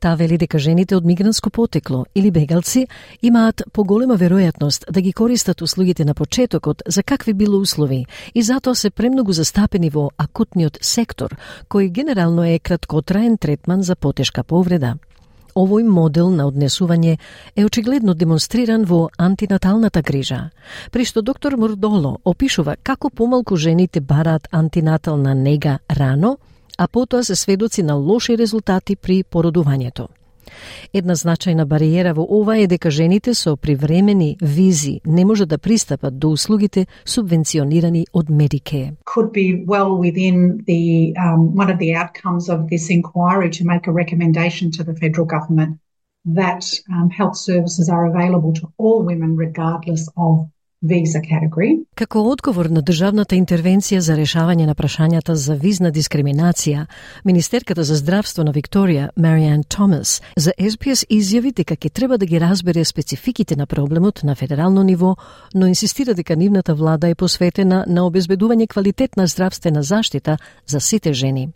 [0.00, 2.86] Таа вели дека жените од мигрантско потекло или бегалци
[3.22, 8.74] имаат поголема веројатност да ги користат услугите на почетокот за какви било услови и затоа
[8.74, 11.32] се премногу застапени во акутниот сектор,
[11.68, 14.98] кој генерално е краткотраен третман за потешка повреда.
[15.58, 17.16] Овој модел на однесување
[17.56, 20.50] е очигледно демонстриран во антинаталната грижа,
[20.92, 26.36] при што доктор Мурдоло опишува како помалку жените бараат антинатална нега рано,
[26.78, 30.06] а потоа се сведоци на лоши резултати при породувањето.
[30.92, 36.18] Една значајна бариера во ова е дека жените со привремени визи не може да пристапат
[36.18, 38.96] до услугите субвенционирани од Medicare.
[39.04, 43.86] Could be well within the um, one of the outcomes of this inquiry to make
[43.86, 45.78] a recommendation to the federal government
[46.24, 50.48] that um, health services are available to all women regardless of
[50.82, 51.84] visa category.
[51.94, 56.86] Како одговор на државната интервенција за решавање на прашањата за визна дискриминација,
[57.24, 62.40] Министерката за здравство на Викторија, Мариан Томас, за СПС изјави дека ќе треба да ги
[62.40, 65.16] разбере спецификите на проблемот на федерално ниво,
[65.54, 71.48] но инсистира дека нивната влада е посветена на обезбедување квалитетна здравствена заштита за сите жени.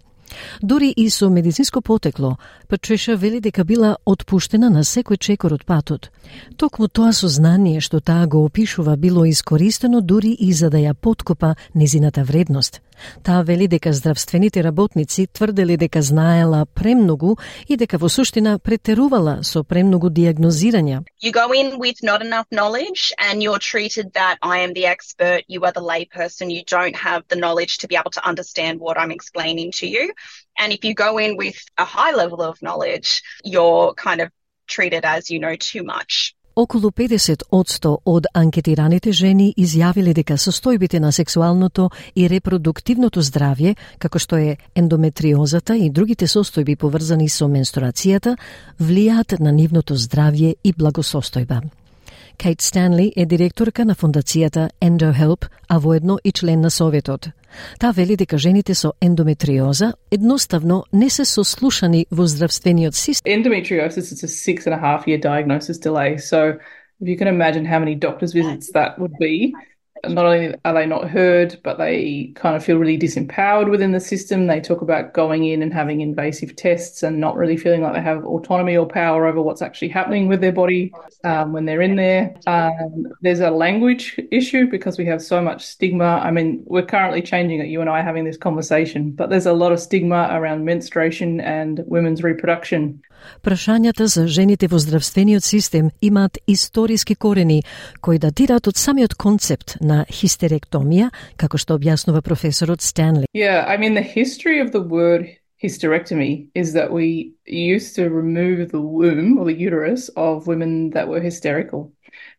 [0.61, 6.11] Дури и со медицинско потекло, Патриша вели дека била отпуштена на секој чекор од патот.
[6.57, 11.57] Токму тоа сознание што таа го опишува било искористено дури и за да ја подкопа
[11.75, 12.81] незината вредност–
[13.23, 17.37] Таа вели дека здравствените работници тврделе дека знаела премногу
[17.69, 21.03] и дека во суштина претерувала со премногу диагнозирања.
[21.23, 25.45] You go in with not enough knowledge and you're treated that I am the expert,
[25.49, 28.99] you are the layperson, you don't have the knowledge to be able to understand what
[28.99, 30.13] I'm explaining to you.
[30.61, 34.29] And if you go in with a high level of knowledge, you're kind of
[34.69, 36.35] treated as you know too much.
[36.55, 44.19] Околу 50 одсто од анкетираните жени изјавиле дека состојбите на сексуалното и репродуктивното здравје, како
[44.19, 48.37] што е ендометриозата и другите состојби поврзани со менструацијата,
[48.79, 51.82] влијаат на нивното здравје и благосостојба.
[52.39, 57.29] Кейт Станли е директорка на фондацијата EndoHelp, а воедно и член на советот.
[57.79, 63.43] Та вели дека жените со ендометриоза едноставно не се сослушани во здравствениот систем.
[63.43, 66.17] Endometriosis is a six and a half year diagnosis delay.
[66.17, 66.59] So
[67.01, 69.53] if you can imagine how many doctor's visits that would be,
[70.09, 74.01] not only are they not heard, but they kind of feel really disempowered within the
[74.01, 74.47] system.
[74.47, 78.01] They talk about going in and having invasive tests and not really feeling like they
[78.01, 80.93] have autonomy or power over what's actually happening with their body
[81.25, 82.35] um, when they're in there.
[82.47, 86.21] Um, there's a language issue because we have so much stigma.
[86.23, 89.53] I mean, we're currently changing it, you and I having this conversation, but there's a
[89.53, 93.03] lot of stigma around menstruation and women's reproduction.
[93.44, 97.64] Прашањата за жените во здравствениот систем имаат историски корени
[98.02, 103.26] кои датираат од самиот концепт на хистеректомија, како што објаснува професорот Станли.
[103.34, 105.28] Yeah, I mean the history of the word
[105.64, 111.08] hysterectomy is that we used to remove the womb or the uterus of women that
[111.08, 111.92] were hysterical.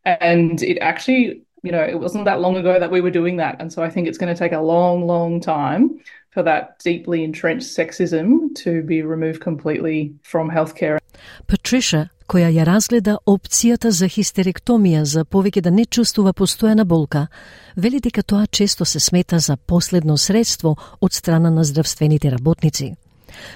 [0.04, 3.56] And it actually, you know, it wasn't that long ago that we were doing that.
[3.60, 5.98] And so I think it's going to take a long, long time
[6.33, 10.97] for that deeply entrenched sexism to be removed completely from healthcare.
[11.47, 17.27] Patricia, која ја разгледа опцијата за хистеректомија за повеќе да не чувствува постојана болка,
[17.75, 22.95] вели дека тоа често се смета за последно средство од страна на здравствените работници.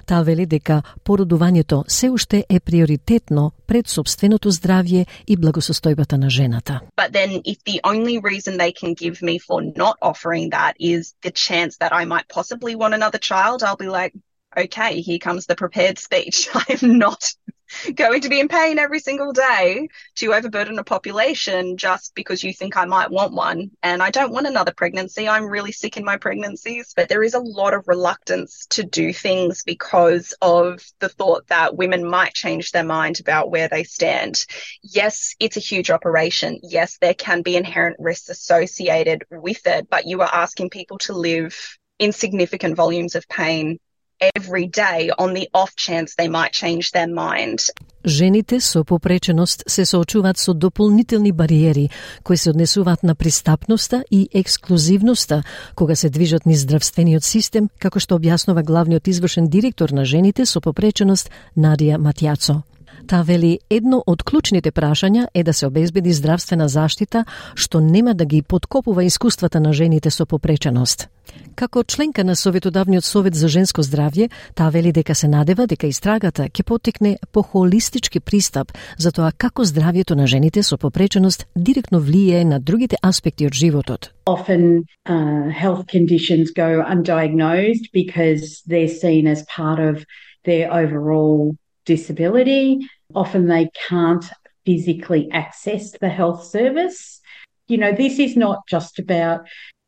[0.05, 6.81] Таа вели дека породувањето се уште е приоритетно пред собственото здравје и благосостојбата на жената.
[6.97, 11.13] But then if the only reason they can give me for not offering that is
[11.21, 14.13] the chance that I might possibly want another child, I'll be like,
[14.55, 16.49] okay, here comes the prepared speech.
[16.69, 17.21] I'm not
[17.95, 22.53] going to be in pain every single day to overburden a population just because you
[22.53, 23.71] think I might want one.
[23.84, 25.27] And I don't want another pregnancy.
[25.27, 26.93] I'm really sick in my pregnancies.
[26.95, 31.77] But there is a lot of reluctance to do things because of the thought that
[31.77, 34.45] women might change their mind about where they stand.
[34.82, 36.60] Yes, it's a huge operation.
[36.63, 41.13] Yes, there can be inherent risks associated with it, but you are asking people to
[41.13, 43.80] live in significant volumes of pain
[44.19, 47.60] every day on the off chance they might change their mind.
[48.06, 51.89] Жените со попреченост се соочуваат со дополнителни бариери
[52.23, 55.43] кои се однесуваат на пристапноста и ексклузивноста
[55.75, 60.62] кога се движат низ здравствениот систем, како што објаснува главниот извршен директор на жените со
[60.62, 62.62] попреченост Надија Матјацо.
[63.08, 67.24] Та вели едно од клучните прашања е да се обезбеди здравствена заштита
[67.56, 71.08] што нема да ги подкопува искуствата на жените со попреченост.
[71.56, 76.50] Како членка на Советодавниот совет за женско здравје, таа вели дека се надева дека истрагата
[76.50, 82.43] ќе потекне по холистички пристап за тоа како здравјето на жените со попреченост директно влијае
[82.43, 84.12] на другите аспекти од животот.
[84.26, 90.03] Often uh, health conditions go undiagnosed because they're seen as part of
[90.43, 91.55] their overall
[91.86, 92.80] disability.
[93.14, 94.24] Often they can't
[94.64, 97.20] physically access the health service.
[97.68, 99.40] You know, this is not just about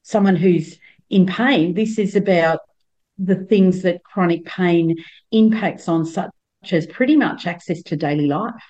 [0.03, 0.79] someone who's
[1.11, 1.75] in pain.
[1.75, 2.61] This is about
[3.19, 4.97] the things that chronic pain
[5.31, 6.31] impacts on, such
[6.73, 8.65] as pretty much access to daily life.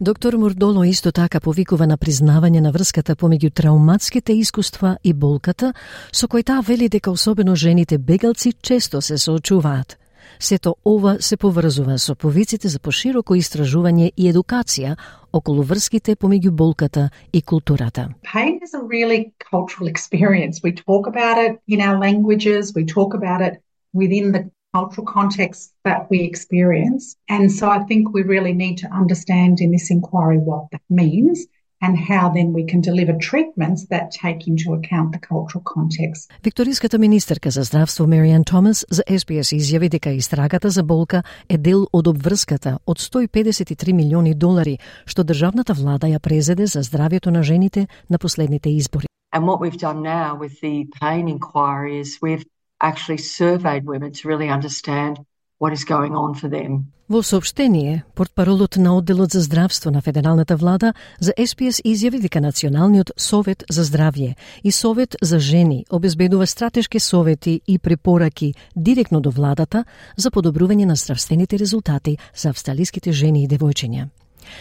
[0.00, 5.72] Доктор Мурдоло исто така повикува на признавање на врската помеѓу трауматските искуства и болката,
[6.12, 9.96] со кој таа вели дека особено жените бегалци често се соочуваат.
[10.39, 14.95] Сето ова се поврзува со повиците за пошироко истражување и едукација
[15.33, 18.09] околу врските помеѓу болката и културата.
[18.23, 20.61] Pain is a really cultural experience.
[20.63, 23.61] We talk about it in our languages, we talk about it
[23.93, 27.15] within the cultural context that we experience.
[27.29, 31.45] And so I think we really need to understand in this inquiry what that means
[31.81, 36.29] and how then we can deliver treatments that take into account the cultural context.
[36.43, 41.87] Викториската министерка за здравство Мариан Томас за SBS изјави дека истрагата за болка е дел
[41.93, 47.87] од обврската од 153 милиони долари што државната влада ја презеде за здравјето на жените
[48.09, 49.05] на последните избори.
[49.33, 52.45] And what we've done now with the pain inquiry is we've
[52.81, 55.13] actually surveyed women to really understand
[55.61, 56.71] what is going on for them.
[57.09, 63.11] Во сообштение, портпаролот на одделот за здравство на федералната влада за СПС изјави дека Националниот
[63.17, 69.83] совет за здравје и Совет за жени обезбедува стратешки совети и препораки директно до владата
[70.17, 74.07] за подобрување на здравствените резултати за австралиските жени и девојчиња.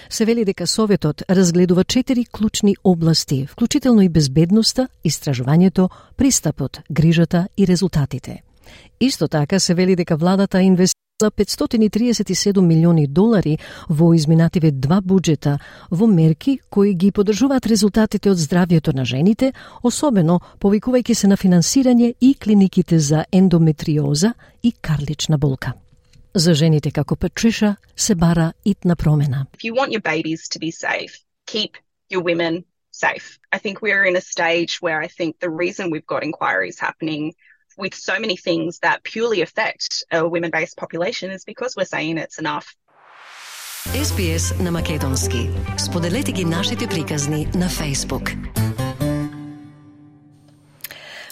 [0.09, 7.66] Се вели дека Советот разгледува четири клучни области, вклучително и безбедноста, истражувањето, пристапот, грижата и
[7.66, 8.42] резултатите.
[9.00, 13.58] Исто така се вели дека владата инвестира 537 милиони долари
[13.88, 15.58] во изминативе два буџета
[15.90, 19.52] во мерки кои ги подржуваат резултатите од здравјето на жените,
[19.82, 25.72] особено повикувајќи се на финансирање и клиниките за ендометриоза и карлична болка.
[26.34, 29.46] За жените како Патриша се бара итна промена.
[29.52, 31.76] If you want your babies to be safe, keep
[32.08, 33.38] your women safe.
[33.52, 37.34] I think we're in a stage where I think the reason we've got inquiries happening
[37.80, 42.17] with so many things that purely affect a women based population is because we're saying
[42.17, 42.67] it's enough.
[43.86, 45.49] SBS на Македонски.
[45.78, 48.36] Споделете ги нашите приказни на Facebook.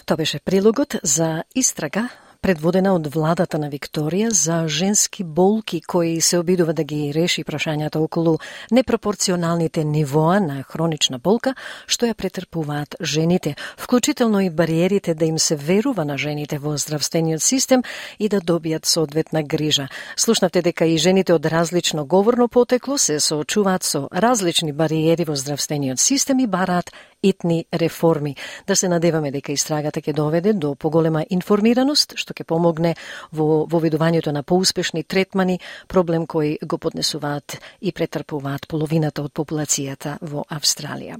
[0.06, 2.08] Тоа беше прилогот за истрага
[2.41, 7.99] предводена од владата на Викторија за женски болки кои се обидува да ги реши прашањата
[7.99, 8.37] околу
[8.71, 11.53] непропорционалните нивоа на хронична болка
[11.87, 17.43] што ја претрпуваат жените, вклучително и бариерите да им се верува на жените во здравствениот
[17.43, 17.83] систем
[18.19, 19.89] и да добијат соодветна грижа.
[20.15, 25.99] Слушнавте дека и жените од различно говорно потекло се соочуваат со различни бариери во здравствениот
[25.99, 26.91] систем и бараат
[27.23, 28.35] итни реформи.
[28.67, 32.95] Да се надеваме дека истрагата ќе доведе до поголема информираност, што ќе помогне
[33.31, 40.45] во воведувањето на поуспешни третмани, проблем кој го поднесуваат и претрпуваат половината од популацијата во
[40.49, 41.19] Австралија.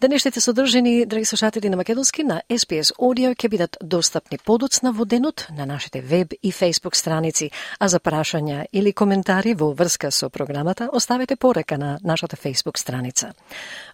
[0.00, 5.46] Денешните содржини, драги слушатели на Македонски, на SPS Audio ќе бидат достапни подоцна во денот
[5.56, 10.88] на нашите веб и Facebook страници, а за прашања или коментари во врска со програмата,
[10.92, 13.32] оставете порека на нашата Facebook страница.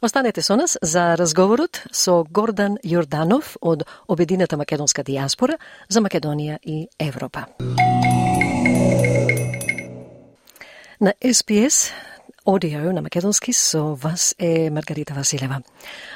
[0.00, 6.88] Останете со нас за разговорот со Гордан Јорданов од Обедината македонска диаспора за Македонија и
[6.98, 7.44] Европа.
[11.00, 11.92] На SPS
[12.46, 15.60] Одио на македонски со вас е Маргарита Василева.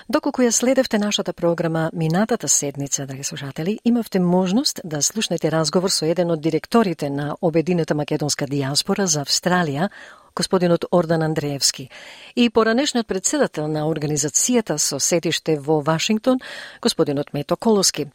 [0.09, 6.07] Доколку ја следевте нашата програма минатата седница, драги слушатели, имавте можност да слушнете разговор со
[6.07, 9.89] еден од директорите на Обединета македонска диаспора за Австралија,
[10.37, 11.91] господинот Ордан Андреевски,
[12.37, 16.41] и поранешниот председател на организацијата со сетиште во Вашингтон,
[16.82, 18.07] господинот Мето Колоски.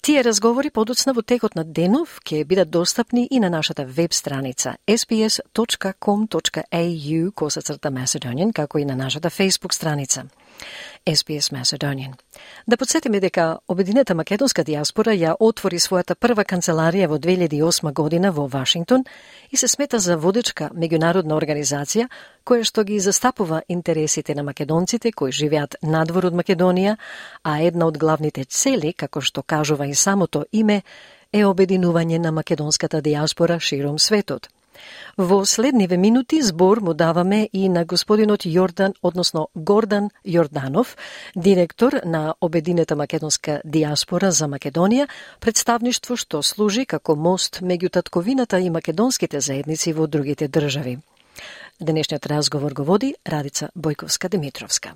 [0.00, 4.76] Тие разговори подоцна во текот на денов ќе бидат достапни и на нашата веб страница
[4.86, 6.30] sbs.com.au
[7.34, 10.24] косацрта Macedonian, како и на нашата Facebook страница.
[11.06, 12.12] SBS Macedonian.
[12.66, 18.48] Да подсетиме дека Обединета македонска диаспора ја отвори својата прва канцеларија во 2008 година во
[18.48, 19.04] Вашингтон
[19.50, 22.08] и се смета за водечка меѓународна организација
[22.44, 26.96] која што ги застапува интересите на македонците кои живеат надвор од Македонија,
[27.42, 30.82] а една од главните цели, како што кажува и самото име,
[31.32, 34.48] е обединување на македонската диаспора широм светот–
[35.16, 40.96] Во следниве минути збор му даваме и на господинот Јордан, односно Гордан Јорданов,
[41.36, 45.08] директор на Обединета македонска диаспора за Македонија,
[45.40, 50.98] представништво што служи како мост меѓу татковината и македонските заедници во другите држави.
[51.80, 54.94] Денешниот разговор го води Радица Бојковска Димитровска.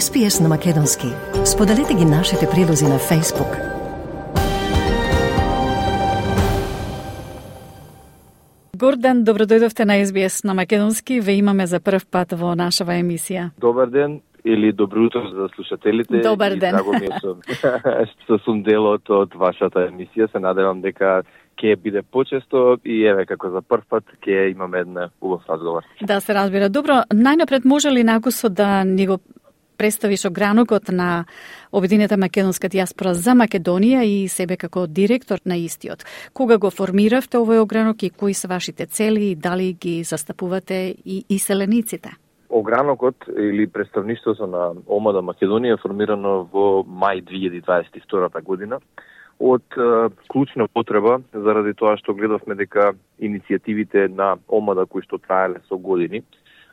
[0.00, 1.06] СПС на Македонски.
[1.44, 3.75] Споделете ги нашите прилози на Facebook.
[8.76, 11.20] Гордан, добро дојдовте на СБС на Македонски.
[11.20, 13.50] Ве имаме за прв пат во нашава емисија.
[13.60, 16.20] Добар ден или добро утро за слушателите.
[16.20, 16.76] Добар ден.
[16.76, 17.36] Драго ми е што,
[18.24, 20.28] што сум дел од, од вашата емисија.
[20.32, 21.22] Се надевам дека
[21.56, 25.88] ќе биде почесто и еве како за прв пат ќе имаме една убав разговор.
[26.02, 26.68] Да се разбира.
[26.68, 29.20] Добро, најнапред може ли накусо да ни го
[29.78, 31.24] представиш огранокот на
[31.72, 36.04] Обединета македонска диаспора за Македонија и себе како директор на истиот.
[36.32, 41.24] Кога го формиравте овој огранок и кои се вашите цели и дали ги застапувате и
[41.28, 42.16] иселениците?
[42.48, 48.80] Огранокот или представништвото на ОМАДА Македонија е формирано во мај 2022 година
[49.38, 55.60] од е, клучна потреба заради тоа што гледавме дека иницијативите на ОМАДА кои што траеле
[55.68, 56.22] со години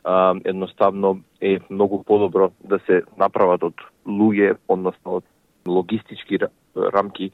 [0.03, 3.75] а, едноставно е многу подобро да се направат од
[4.07, 5.25] луѓе, односно од
[5.67, 6.39] логистички
[6.75, 7.31] рамки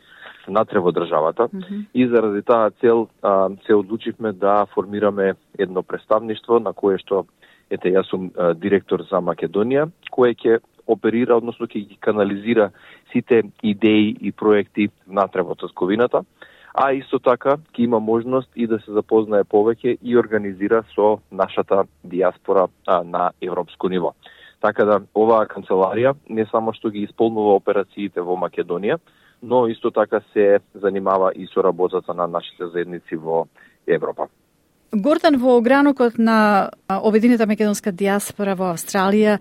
[0.47, 1.85] натре во државата mm -hmm.
[1.93, 7.25] и заради таа цел а, се одлучивме да формираме едно представништво на кое што
[7.69, 12.71] ете јас сум а, директор за Македонија, кое ќе оперира, односно ќе ги канализира
[13.11, 16.23] сите идеи и проекти натре во Цосковината
[16.73, 21.85] а исто така ќе има можност и да се запознае повеќе и организира со нашата
[22.03, 24.13] диаспора а, на европско ниво.
[24.61, 28.99] Така да оваа канцеларија не само што ги исполнува операциите во Македонија,
[29.41, 33.47] но исто така се занимава и со работата на нашите заедници во
[33.87, 34.27] Европа.
[34.91, 39.37] Гордан, во огранокот на Обединета македонска диаспора во Австралија,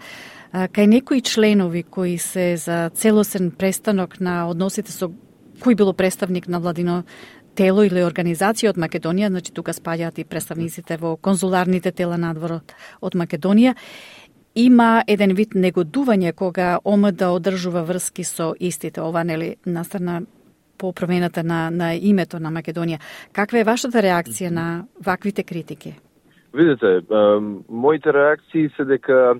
[0.53, 5.11] кај некои членови кои се за целосен престанок на односите со
[5.61, 7.03] кој било представник на владино
[7.59, 13.15] тело или организација од Македонија, значи тука спаѓаат и представниците во конзуларните тела надворот од
[13.19, 13.75] Македонија,
[14.55, 20.23] има еден вид негодување кога ОМД одржува врски со истите, ова нели настрана
[20.79, 22.99] по промената на, на името на Македонија.
[23.33, 25.95] Каква е вашата реакција на ваквите критики?
[26.55, 27.01] Видете,
[27.69, 29.35] моите реакции се дека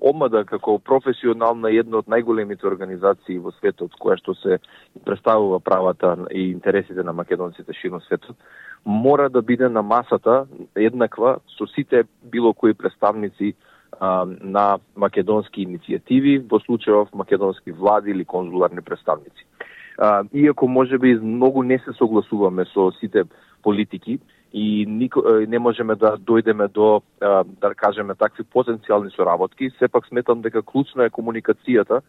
[0.00, 4.56] омада како професионална една од најголемите организации во светот која што се
[5.04, 8.36] представува правата и интересите на македонците ширно светот,
[8.84, 13.52] мора да биде на масата еднаква со сите било кои представници
[14.00, 19.44] на македонски иницијативи, во случајов македонски влади или конзуларни представници.
[20.32, 23.24] Иако може би многу не се согласуваме со сите
[23.62, 24.18] политики,
[24.52, 30.62] и нико, не можеме да дојдеме до, да кажеме, такви потенцијални соработки, сепак сметам дека
[30.62, 32.00] клучна е комуникацијата,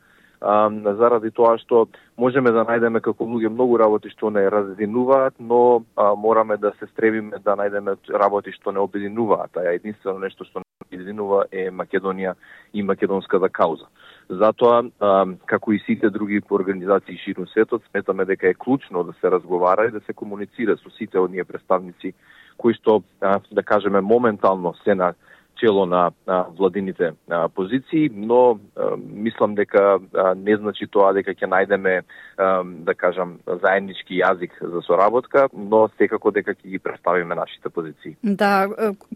[0.42, 1.86] заради тоа што
[2.18, 5.84] можеме да најдеме како луѓе многу работи што не разединуваат, но
[6.18, 10.66] мораме да се стребиме да најдеме работи што не обединуваат, а единствено нешто што не
[10.88, 12.34] обединува е Македонија
[12.74, 13.86] и македонската кауза.
[14.32, 19.32] Затоа, а, како и сите други организации ширум светот, сметаме дека е клучно да се
[19.32, 22.14] разговара и да се комуницира со сите оние представници
[22.58, 25.14] кои што, а, да кажеме, моментално се на
[25.62, 31.36] чело на а, владините а, позиции, но а, мислам дека а, не значи тоа дека
[31.38, 37.36] ќе најдеме а, да кажам заеднички јазик за соработка, но секако дека ќе ги представиме
[37.36, 38.16] нашите позиции.
[38.24, 38.68] Да,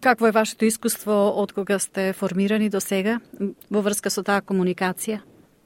[0.01, 3.17] какво е вашето искуство од кога сте формирани до сега
[3.71, 5.23] во врска со таа комуникација?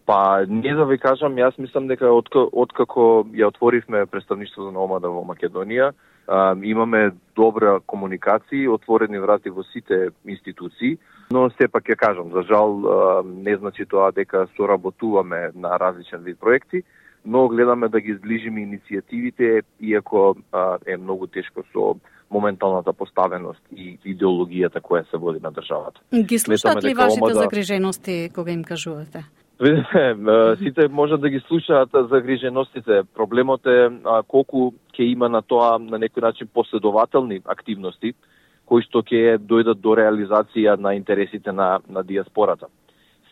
[0.09, 5.21] Па, не да ви кажам, јас мислам дека откако ја отворивме представништвото на ОМАДА во
[5.27, 5.91] Македонија,
[6.30, 10.97] а, имаме добра комуникација, отворени врати во сите институции,
[11.34, 16.39] но сепак ќе кажам, за жал а, не значи тоа дека соработуваме на различен вид
[16.39, 16.84] проекти,
[17.25, 21.95] но гледаме да ги зближиме иницијативите, иако а, е многу тешко со
[22.32, 26.01] моменталната поставеност и идеологијата која се води на државата.
[26.13, 27.39] Ги слушаат ли вашите омада...
[27.39, 29.25] загрижености кога им кажувате?
[29.60, 30.16] Видите,
[30.57, 33.01] сите можат да ги слушаат загриженостите.
[33.16, 33.89] Проблемот е
[34.28, 38.14] колку ќе има на тоа на некој начин последователни активности
[38.66, 42.70] кои што ќе дојдат до реализација на интересите на, на диаспората.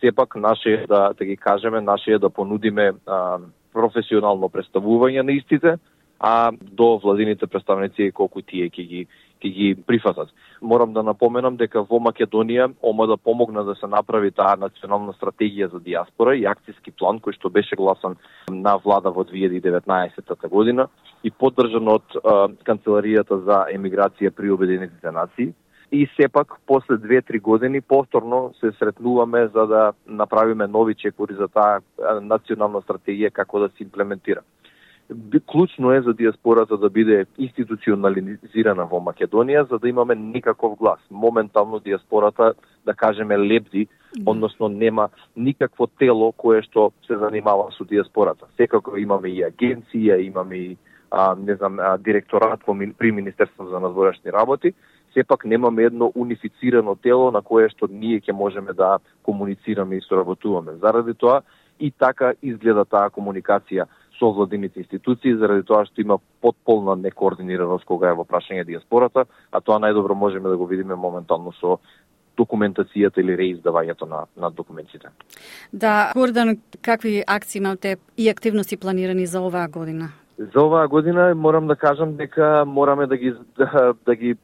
[0.00, 3.38] Сепак, наше е да, да ги кажеме, наше е да понудиме а,
[3.72, 5.78] професионално представување на истите,
[6.20, 9.06] а до владините представници колку тие ќе ги
[9.42, 10.28] ќе ги прифатат.
[10.60, 15.70] Морам да напоменам дека во Македонија ома да помогна да се направи таа национална стратегија
[15.72, 18.16] за диаспора и акцијски план кој што беше гласан
[18.50, 20.88] на влада во 2019 година
[21.22, 22.18] и поддржан од
[22.66, 25.54] Канцеларијата за емиграција при Обединетите нации.
[25.90, 31.80] И сепак, после 2-3 години, повторно се сретнуваме за да направиме нови чекори за таа
[32.20, 34.42] национална стратегија како да се имплементира
[35.46, 41.00] клучно е за диаспората да биде институционализирана во Македонија за да имаме никаков глас.
[41.10, 42.54] Моментално диаспората,
[42.84, 43.88] да кажеме, лепди,
[44.26, 48.46] односно нема никакво тело кое што се занимава со диаспората.
[48.56, 50.76] Секако имаме и агенција, имаме и
[51.10, 54.74] а, не знам, а, директорат во, при Министерство за надворешни работи,
[55.14, 60.76] сепак немаме едно унифицирано тело на кое што ние ќе можеме да комуницираме и соработуваме.
[60.82, 61.42] Заради тоа
[61.80, 63.86] и така изгледа таа комуникација
[64.18, 69.60] со владините институции заради тоа што има потполна некоординираност кога е во прашање диаспората, а
[69.60, 71.78] тоа најдобро можеме да го видиме моментално со
[72.38, 75.10] документацијата или реиздавањето на, на документите.
[75.72, 80.12] Да, Гордан, какви акции имате и активности планирани за оваа година?
[80.38, 84.36] За оваа година морам да кажам дека мораме да ги да, да ги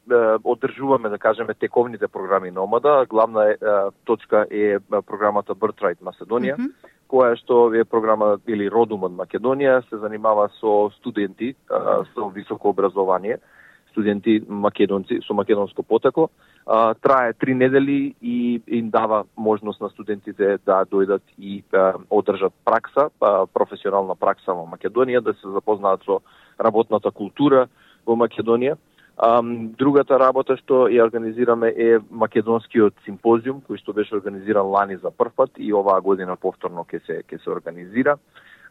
[0.43, 3.05] одржуваме да кажеме тековните програми на ОМАДА.
[3.09, 3.55] Главна е,
[4.05, 9.81] точка е програмата Birthright Macedonија, mm -hmm која што е програма или Родум од Македонија
[9.89, 13.37] се занимава со студенти а, со високо образование,
[13.95, 16.29] студенти македонци со македонско потекло.
[16.65, 22.53] А, трае три недели и им дава можност на студентите да дојдат и а, одржат
[22.65, 26.19] пракса, а, професионална пракса во Македонија, да се запознаат со
[26.59, 27.67] работната култура
[28.05, 28.75] во Македонија.
[29.79, 35.31] Другата работа што ја организираме е македонскиот симпозиум кој што беше организиран лани за прв
[35.35, 38.17] пат и оваа година повторно ќе се ќе се организира.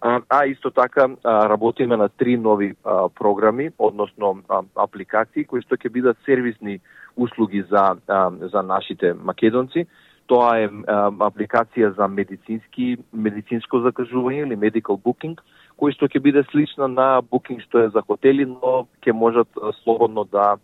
[0.06, 5.64] А, а исто така а, работиме на три нови а, програми, односно а, апликации кои
[5.64, 6.76] што ќе бидат сервисни
[7.16, 9.86] услуги за а, за нашите македонци.
[10.28, 15.40] Тоа е а, апликација за медицински медицинско закажување или medical booking
[15.80, 19.48] кој што ќе биде слична на booking што е за хотели, но ќе можат
[19.80, 20.58] слободно да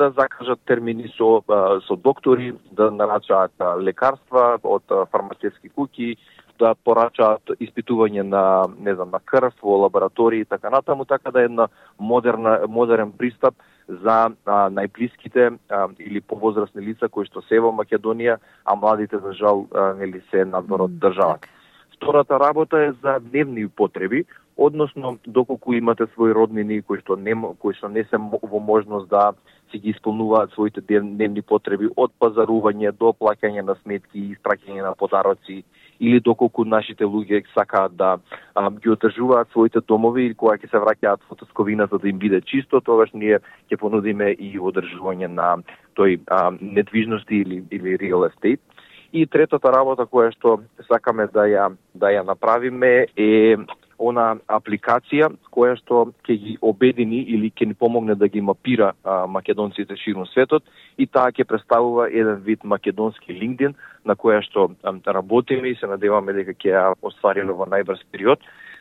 [0.00, 1.44] да закажат термини со
[1.84, 3.52] со доктори, да нарачаат
[3.84, 6.16] лекарства од фармацевски куќи,
[6.60, 8.42] да порачаат испитување на
[8.78, 13.12] не знам на крв во лаборатории и така натаму, така да е една модерна модерен
[13.12, 13.54] пристап
[13.88, 19.32] за а, најблиските а, или повозрастни лица кои што се во Македонија, а младите за
[19.32, 21.48] жал а, нели се надвор од државата.
[21.96, 24.24] Втората работа е за дневни употреби,
[24.56, 29.32] односно доколку имате своји роднини кои што не кои што не се во можност да
[29.70, 34.94] си ги исполнуваат своите дневни потреби од пазарување до плаќање на сметки и испраќање на
[34.94, 35.62] подароци
[36.00, 38.18] или доколку нашите луѓе сакаат да
[38.54, 42.40] а, ги одржуваат своите домови или кога ќе се враќаат во тосковината да им биде
[42.40, 43.38] чисто, тогаш ние
[43.70, 45.56] ќе понудиме и одржување на
[45.96, 48.60] тој а, недвижности или или real estate.
[49.12, 53.56] И третата работа која што сакаме да ја да ја направиме е
[54.00, 59.26] она апликација која што ќе ги обедини или ќе ни помогне да ги мапира а,
[59.26, 60.64] македонците ширум светот
[60.96, 65.86] и таа ќе представува еден вид македонски LinkedIn на која што а, работиме и се
[65.86, 68.40] надеваме дека ќе ја оствариме во најбрз период.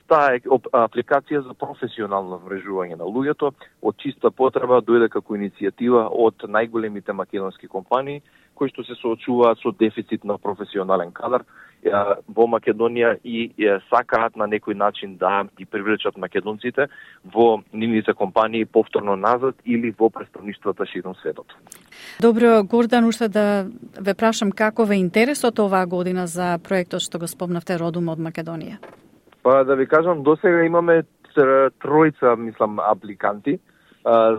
[0.09, 0.41] Таа е
[0.73, 3.51] апликација за професионално врежување на луѓето,
[3.81, 8.23] од чиста потреба дојде како иницијатива од најголемите македонски компании
[8.59, 11.45] кои што се соочуваат со дефицит на професионален кадар
[11.83, 13.51] во Македонија и
[13.89, 16.87] сакаат на некој начин да ги привлечат македонците
[17.23, 21.47] во нивните компании повторно назад или во представништвата широм светот.
[22.19, 23.67] Добро, Гордан, уште да
[23.99, 28.77] ве прашам како ве интересот оваа година за проектот што го спомнавте Родум од Македонија?
[29.43, 31.03] Па да ви кажам, досега имаме
[31.79, 33.59] тројца, мислам, апликанти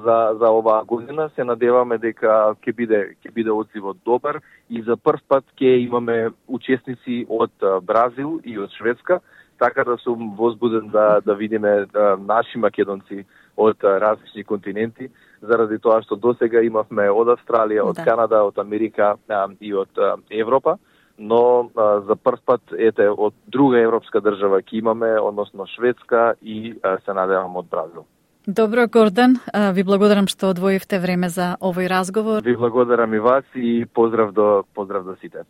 [0.05, 1.31] за за оваа година.
[1.35, 6.31] Се надеваме дека ќе биде ќе биде одзивот добар и за прв пат ќе имаме
[6.49, 7.53] учесници од
[7.83, 9.21] Бразил и од Шведска,
[9.59, 13.25] така да сум возбуден да да видиме да, наши македонци
[13.57, 15.11] од различни континенти,
[15.43, 18.05] заради тоа што досега имавме од Австралија, од да.
[18.05, 19.17] Канада, од Америка
[19.61, 19.99] и од
[20.31, 20.79] Европа
[21.21, 26.73] но а, за прв пат ете од друга европска држава ќе имаме, односно Шведска и
[26.83, 28.07] а, се надевам од Бразил.
[28.51, 29.37] Добро, Гордан.
[29.55, 32.43] Ви благодарам што одвоивте време за овој разговор.
[32.43, 35.45] Ви благодарам и вас и поздрав до поздрав до сите.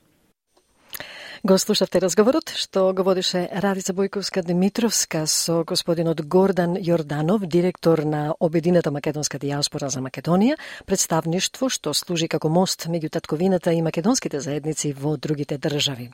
[1.42, 8.34] Го слушавте разговорот што го водише Радица Бојковска Димитровска со господинот Гордан Јорданов, директор на
[8.38, 14.92] Обединета македонска диаспора за Македонија, представништво што служи како мост меѓу татковината и македонските заедници
[14.92, 16.11] во другите држави.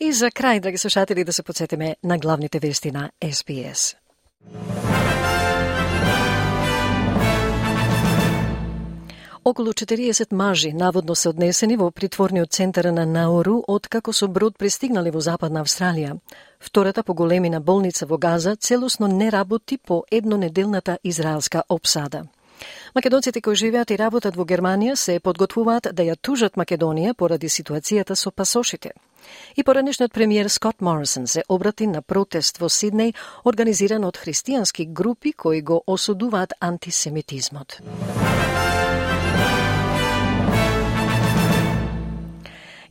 [0.00, 3.94] И за крај, драги слушатели, да се подсетиме на главните вести на СПС.
[9.44, 15.10] Околу 40 мажи наводно се однесени во притворниот центар на Науру откако со брод пристигнале
[15.10, 16.16] во Западна Австралија.
[16.58, 22.24] Втората по големина болница во Газа целосно не работи по еднонеделната израелска обсада.
[22.94, 28.14] Македонците кои живеат и работат во Германија се подготвуваат да ја тужат Македонија поради ситуацијата
[28.14, 28.92] со пасошите.
[29.56, 33.12] И поранешниот премиер Скот Морисон се обрати на протест во Сиднеј
[33.44, 37.82] организиран од христијански групи кои го осудуваат антисемитизмот.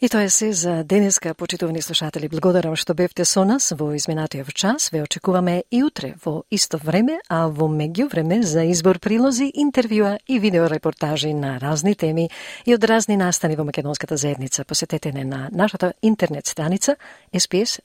[0.03, 2.27] И тоа е се за денеска, почитувани слушатели.
[2.27, 4.91] Благодарам што бевте со нас во изминатиот час.
[4.91, 10.19] Ве очекуваме и утре во исто време, а во меѓу време за избор прилози, интервјуа
[10.27, 12.27] и видеорепортажи на разни теми
[12.65, 14.65] и од разни настани во македонската заедница.
[14.65, 16.95] Посетете не на нашата интернет страница
[17.33, 17.83] sps.com.au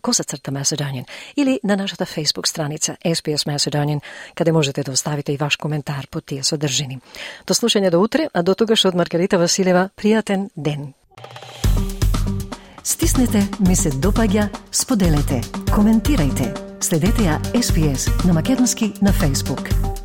[0.00, 1.04] косацрта Macedonian
[1.36, 4.00] или на нашата Facebook страница SPS Macedonian,
[4.34, 6.98] каде можете да оставите и ваш коментар по тие содржини.
[7.46, 10.92] До слушање до утре, а до тогаш од Маргарита Василева, пријател пријатен ден.
[12.82, 15.40] Стиснете, ми се допаѓа, споделете,
[15.74, 16.54] коментирајте.
[16.80, 19.99] Следете ја SPS на Македонски на Facebook.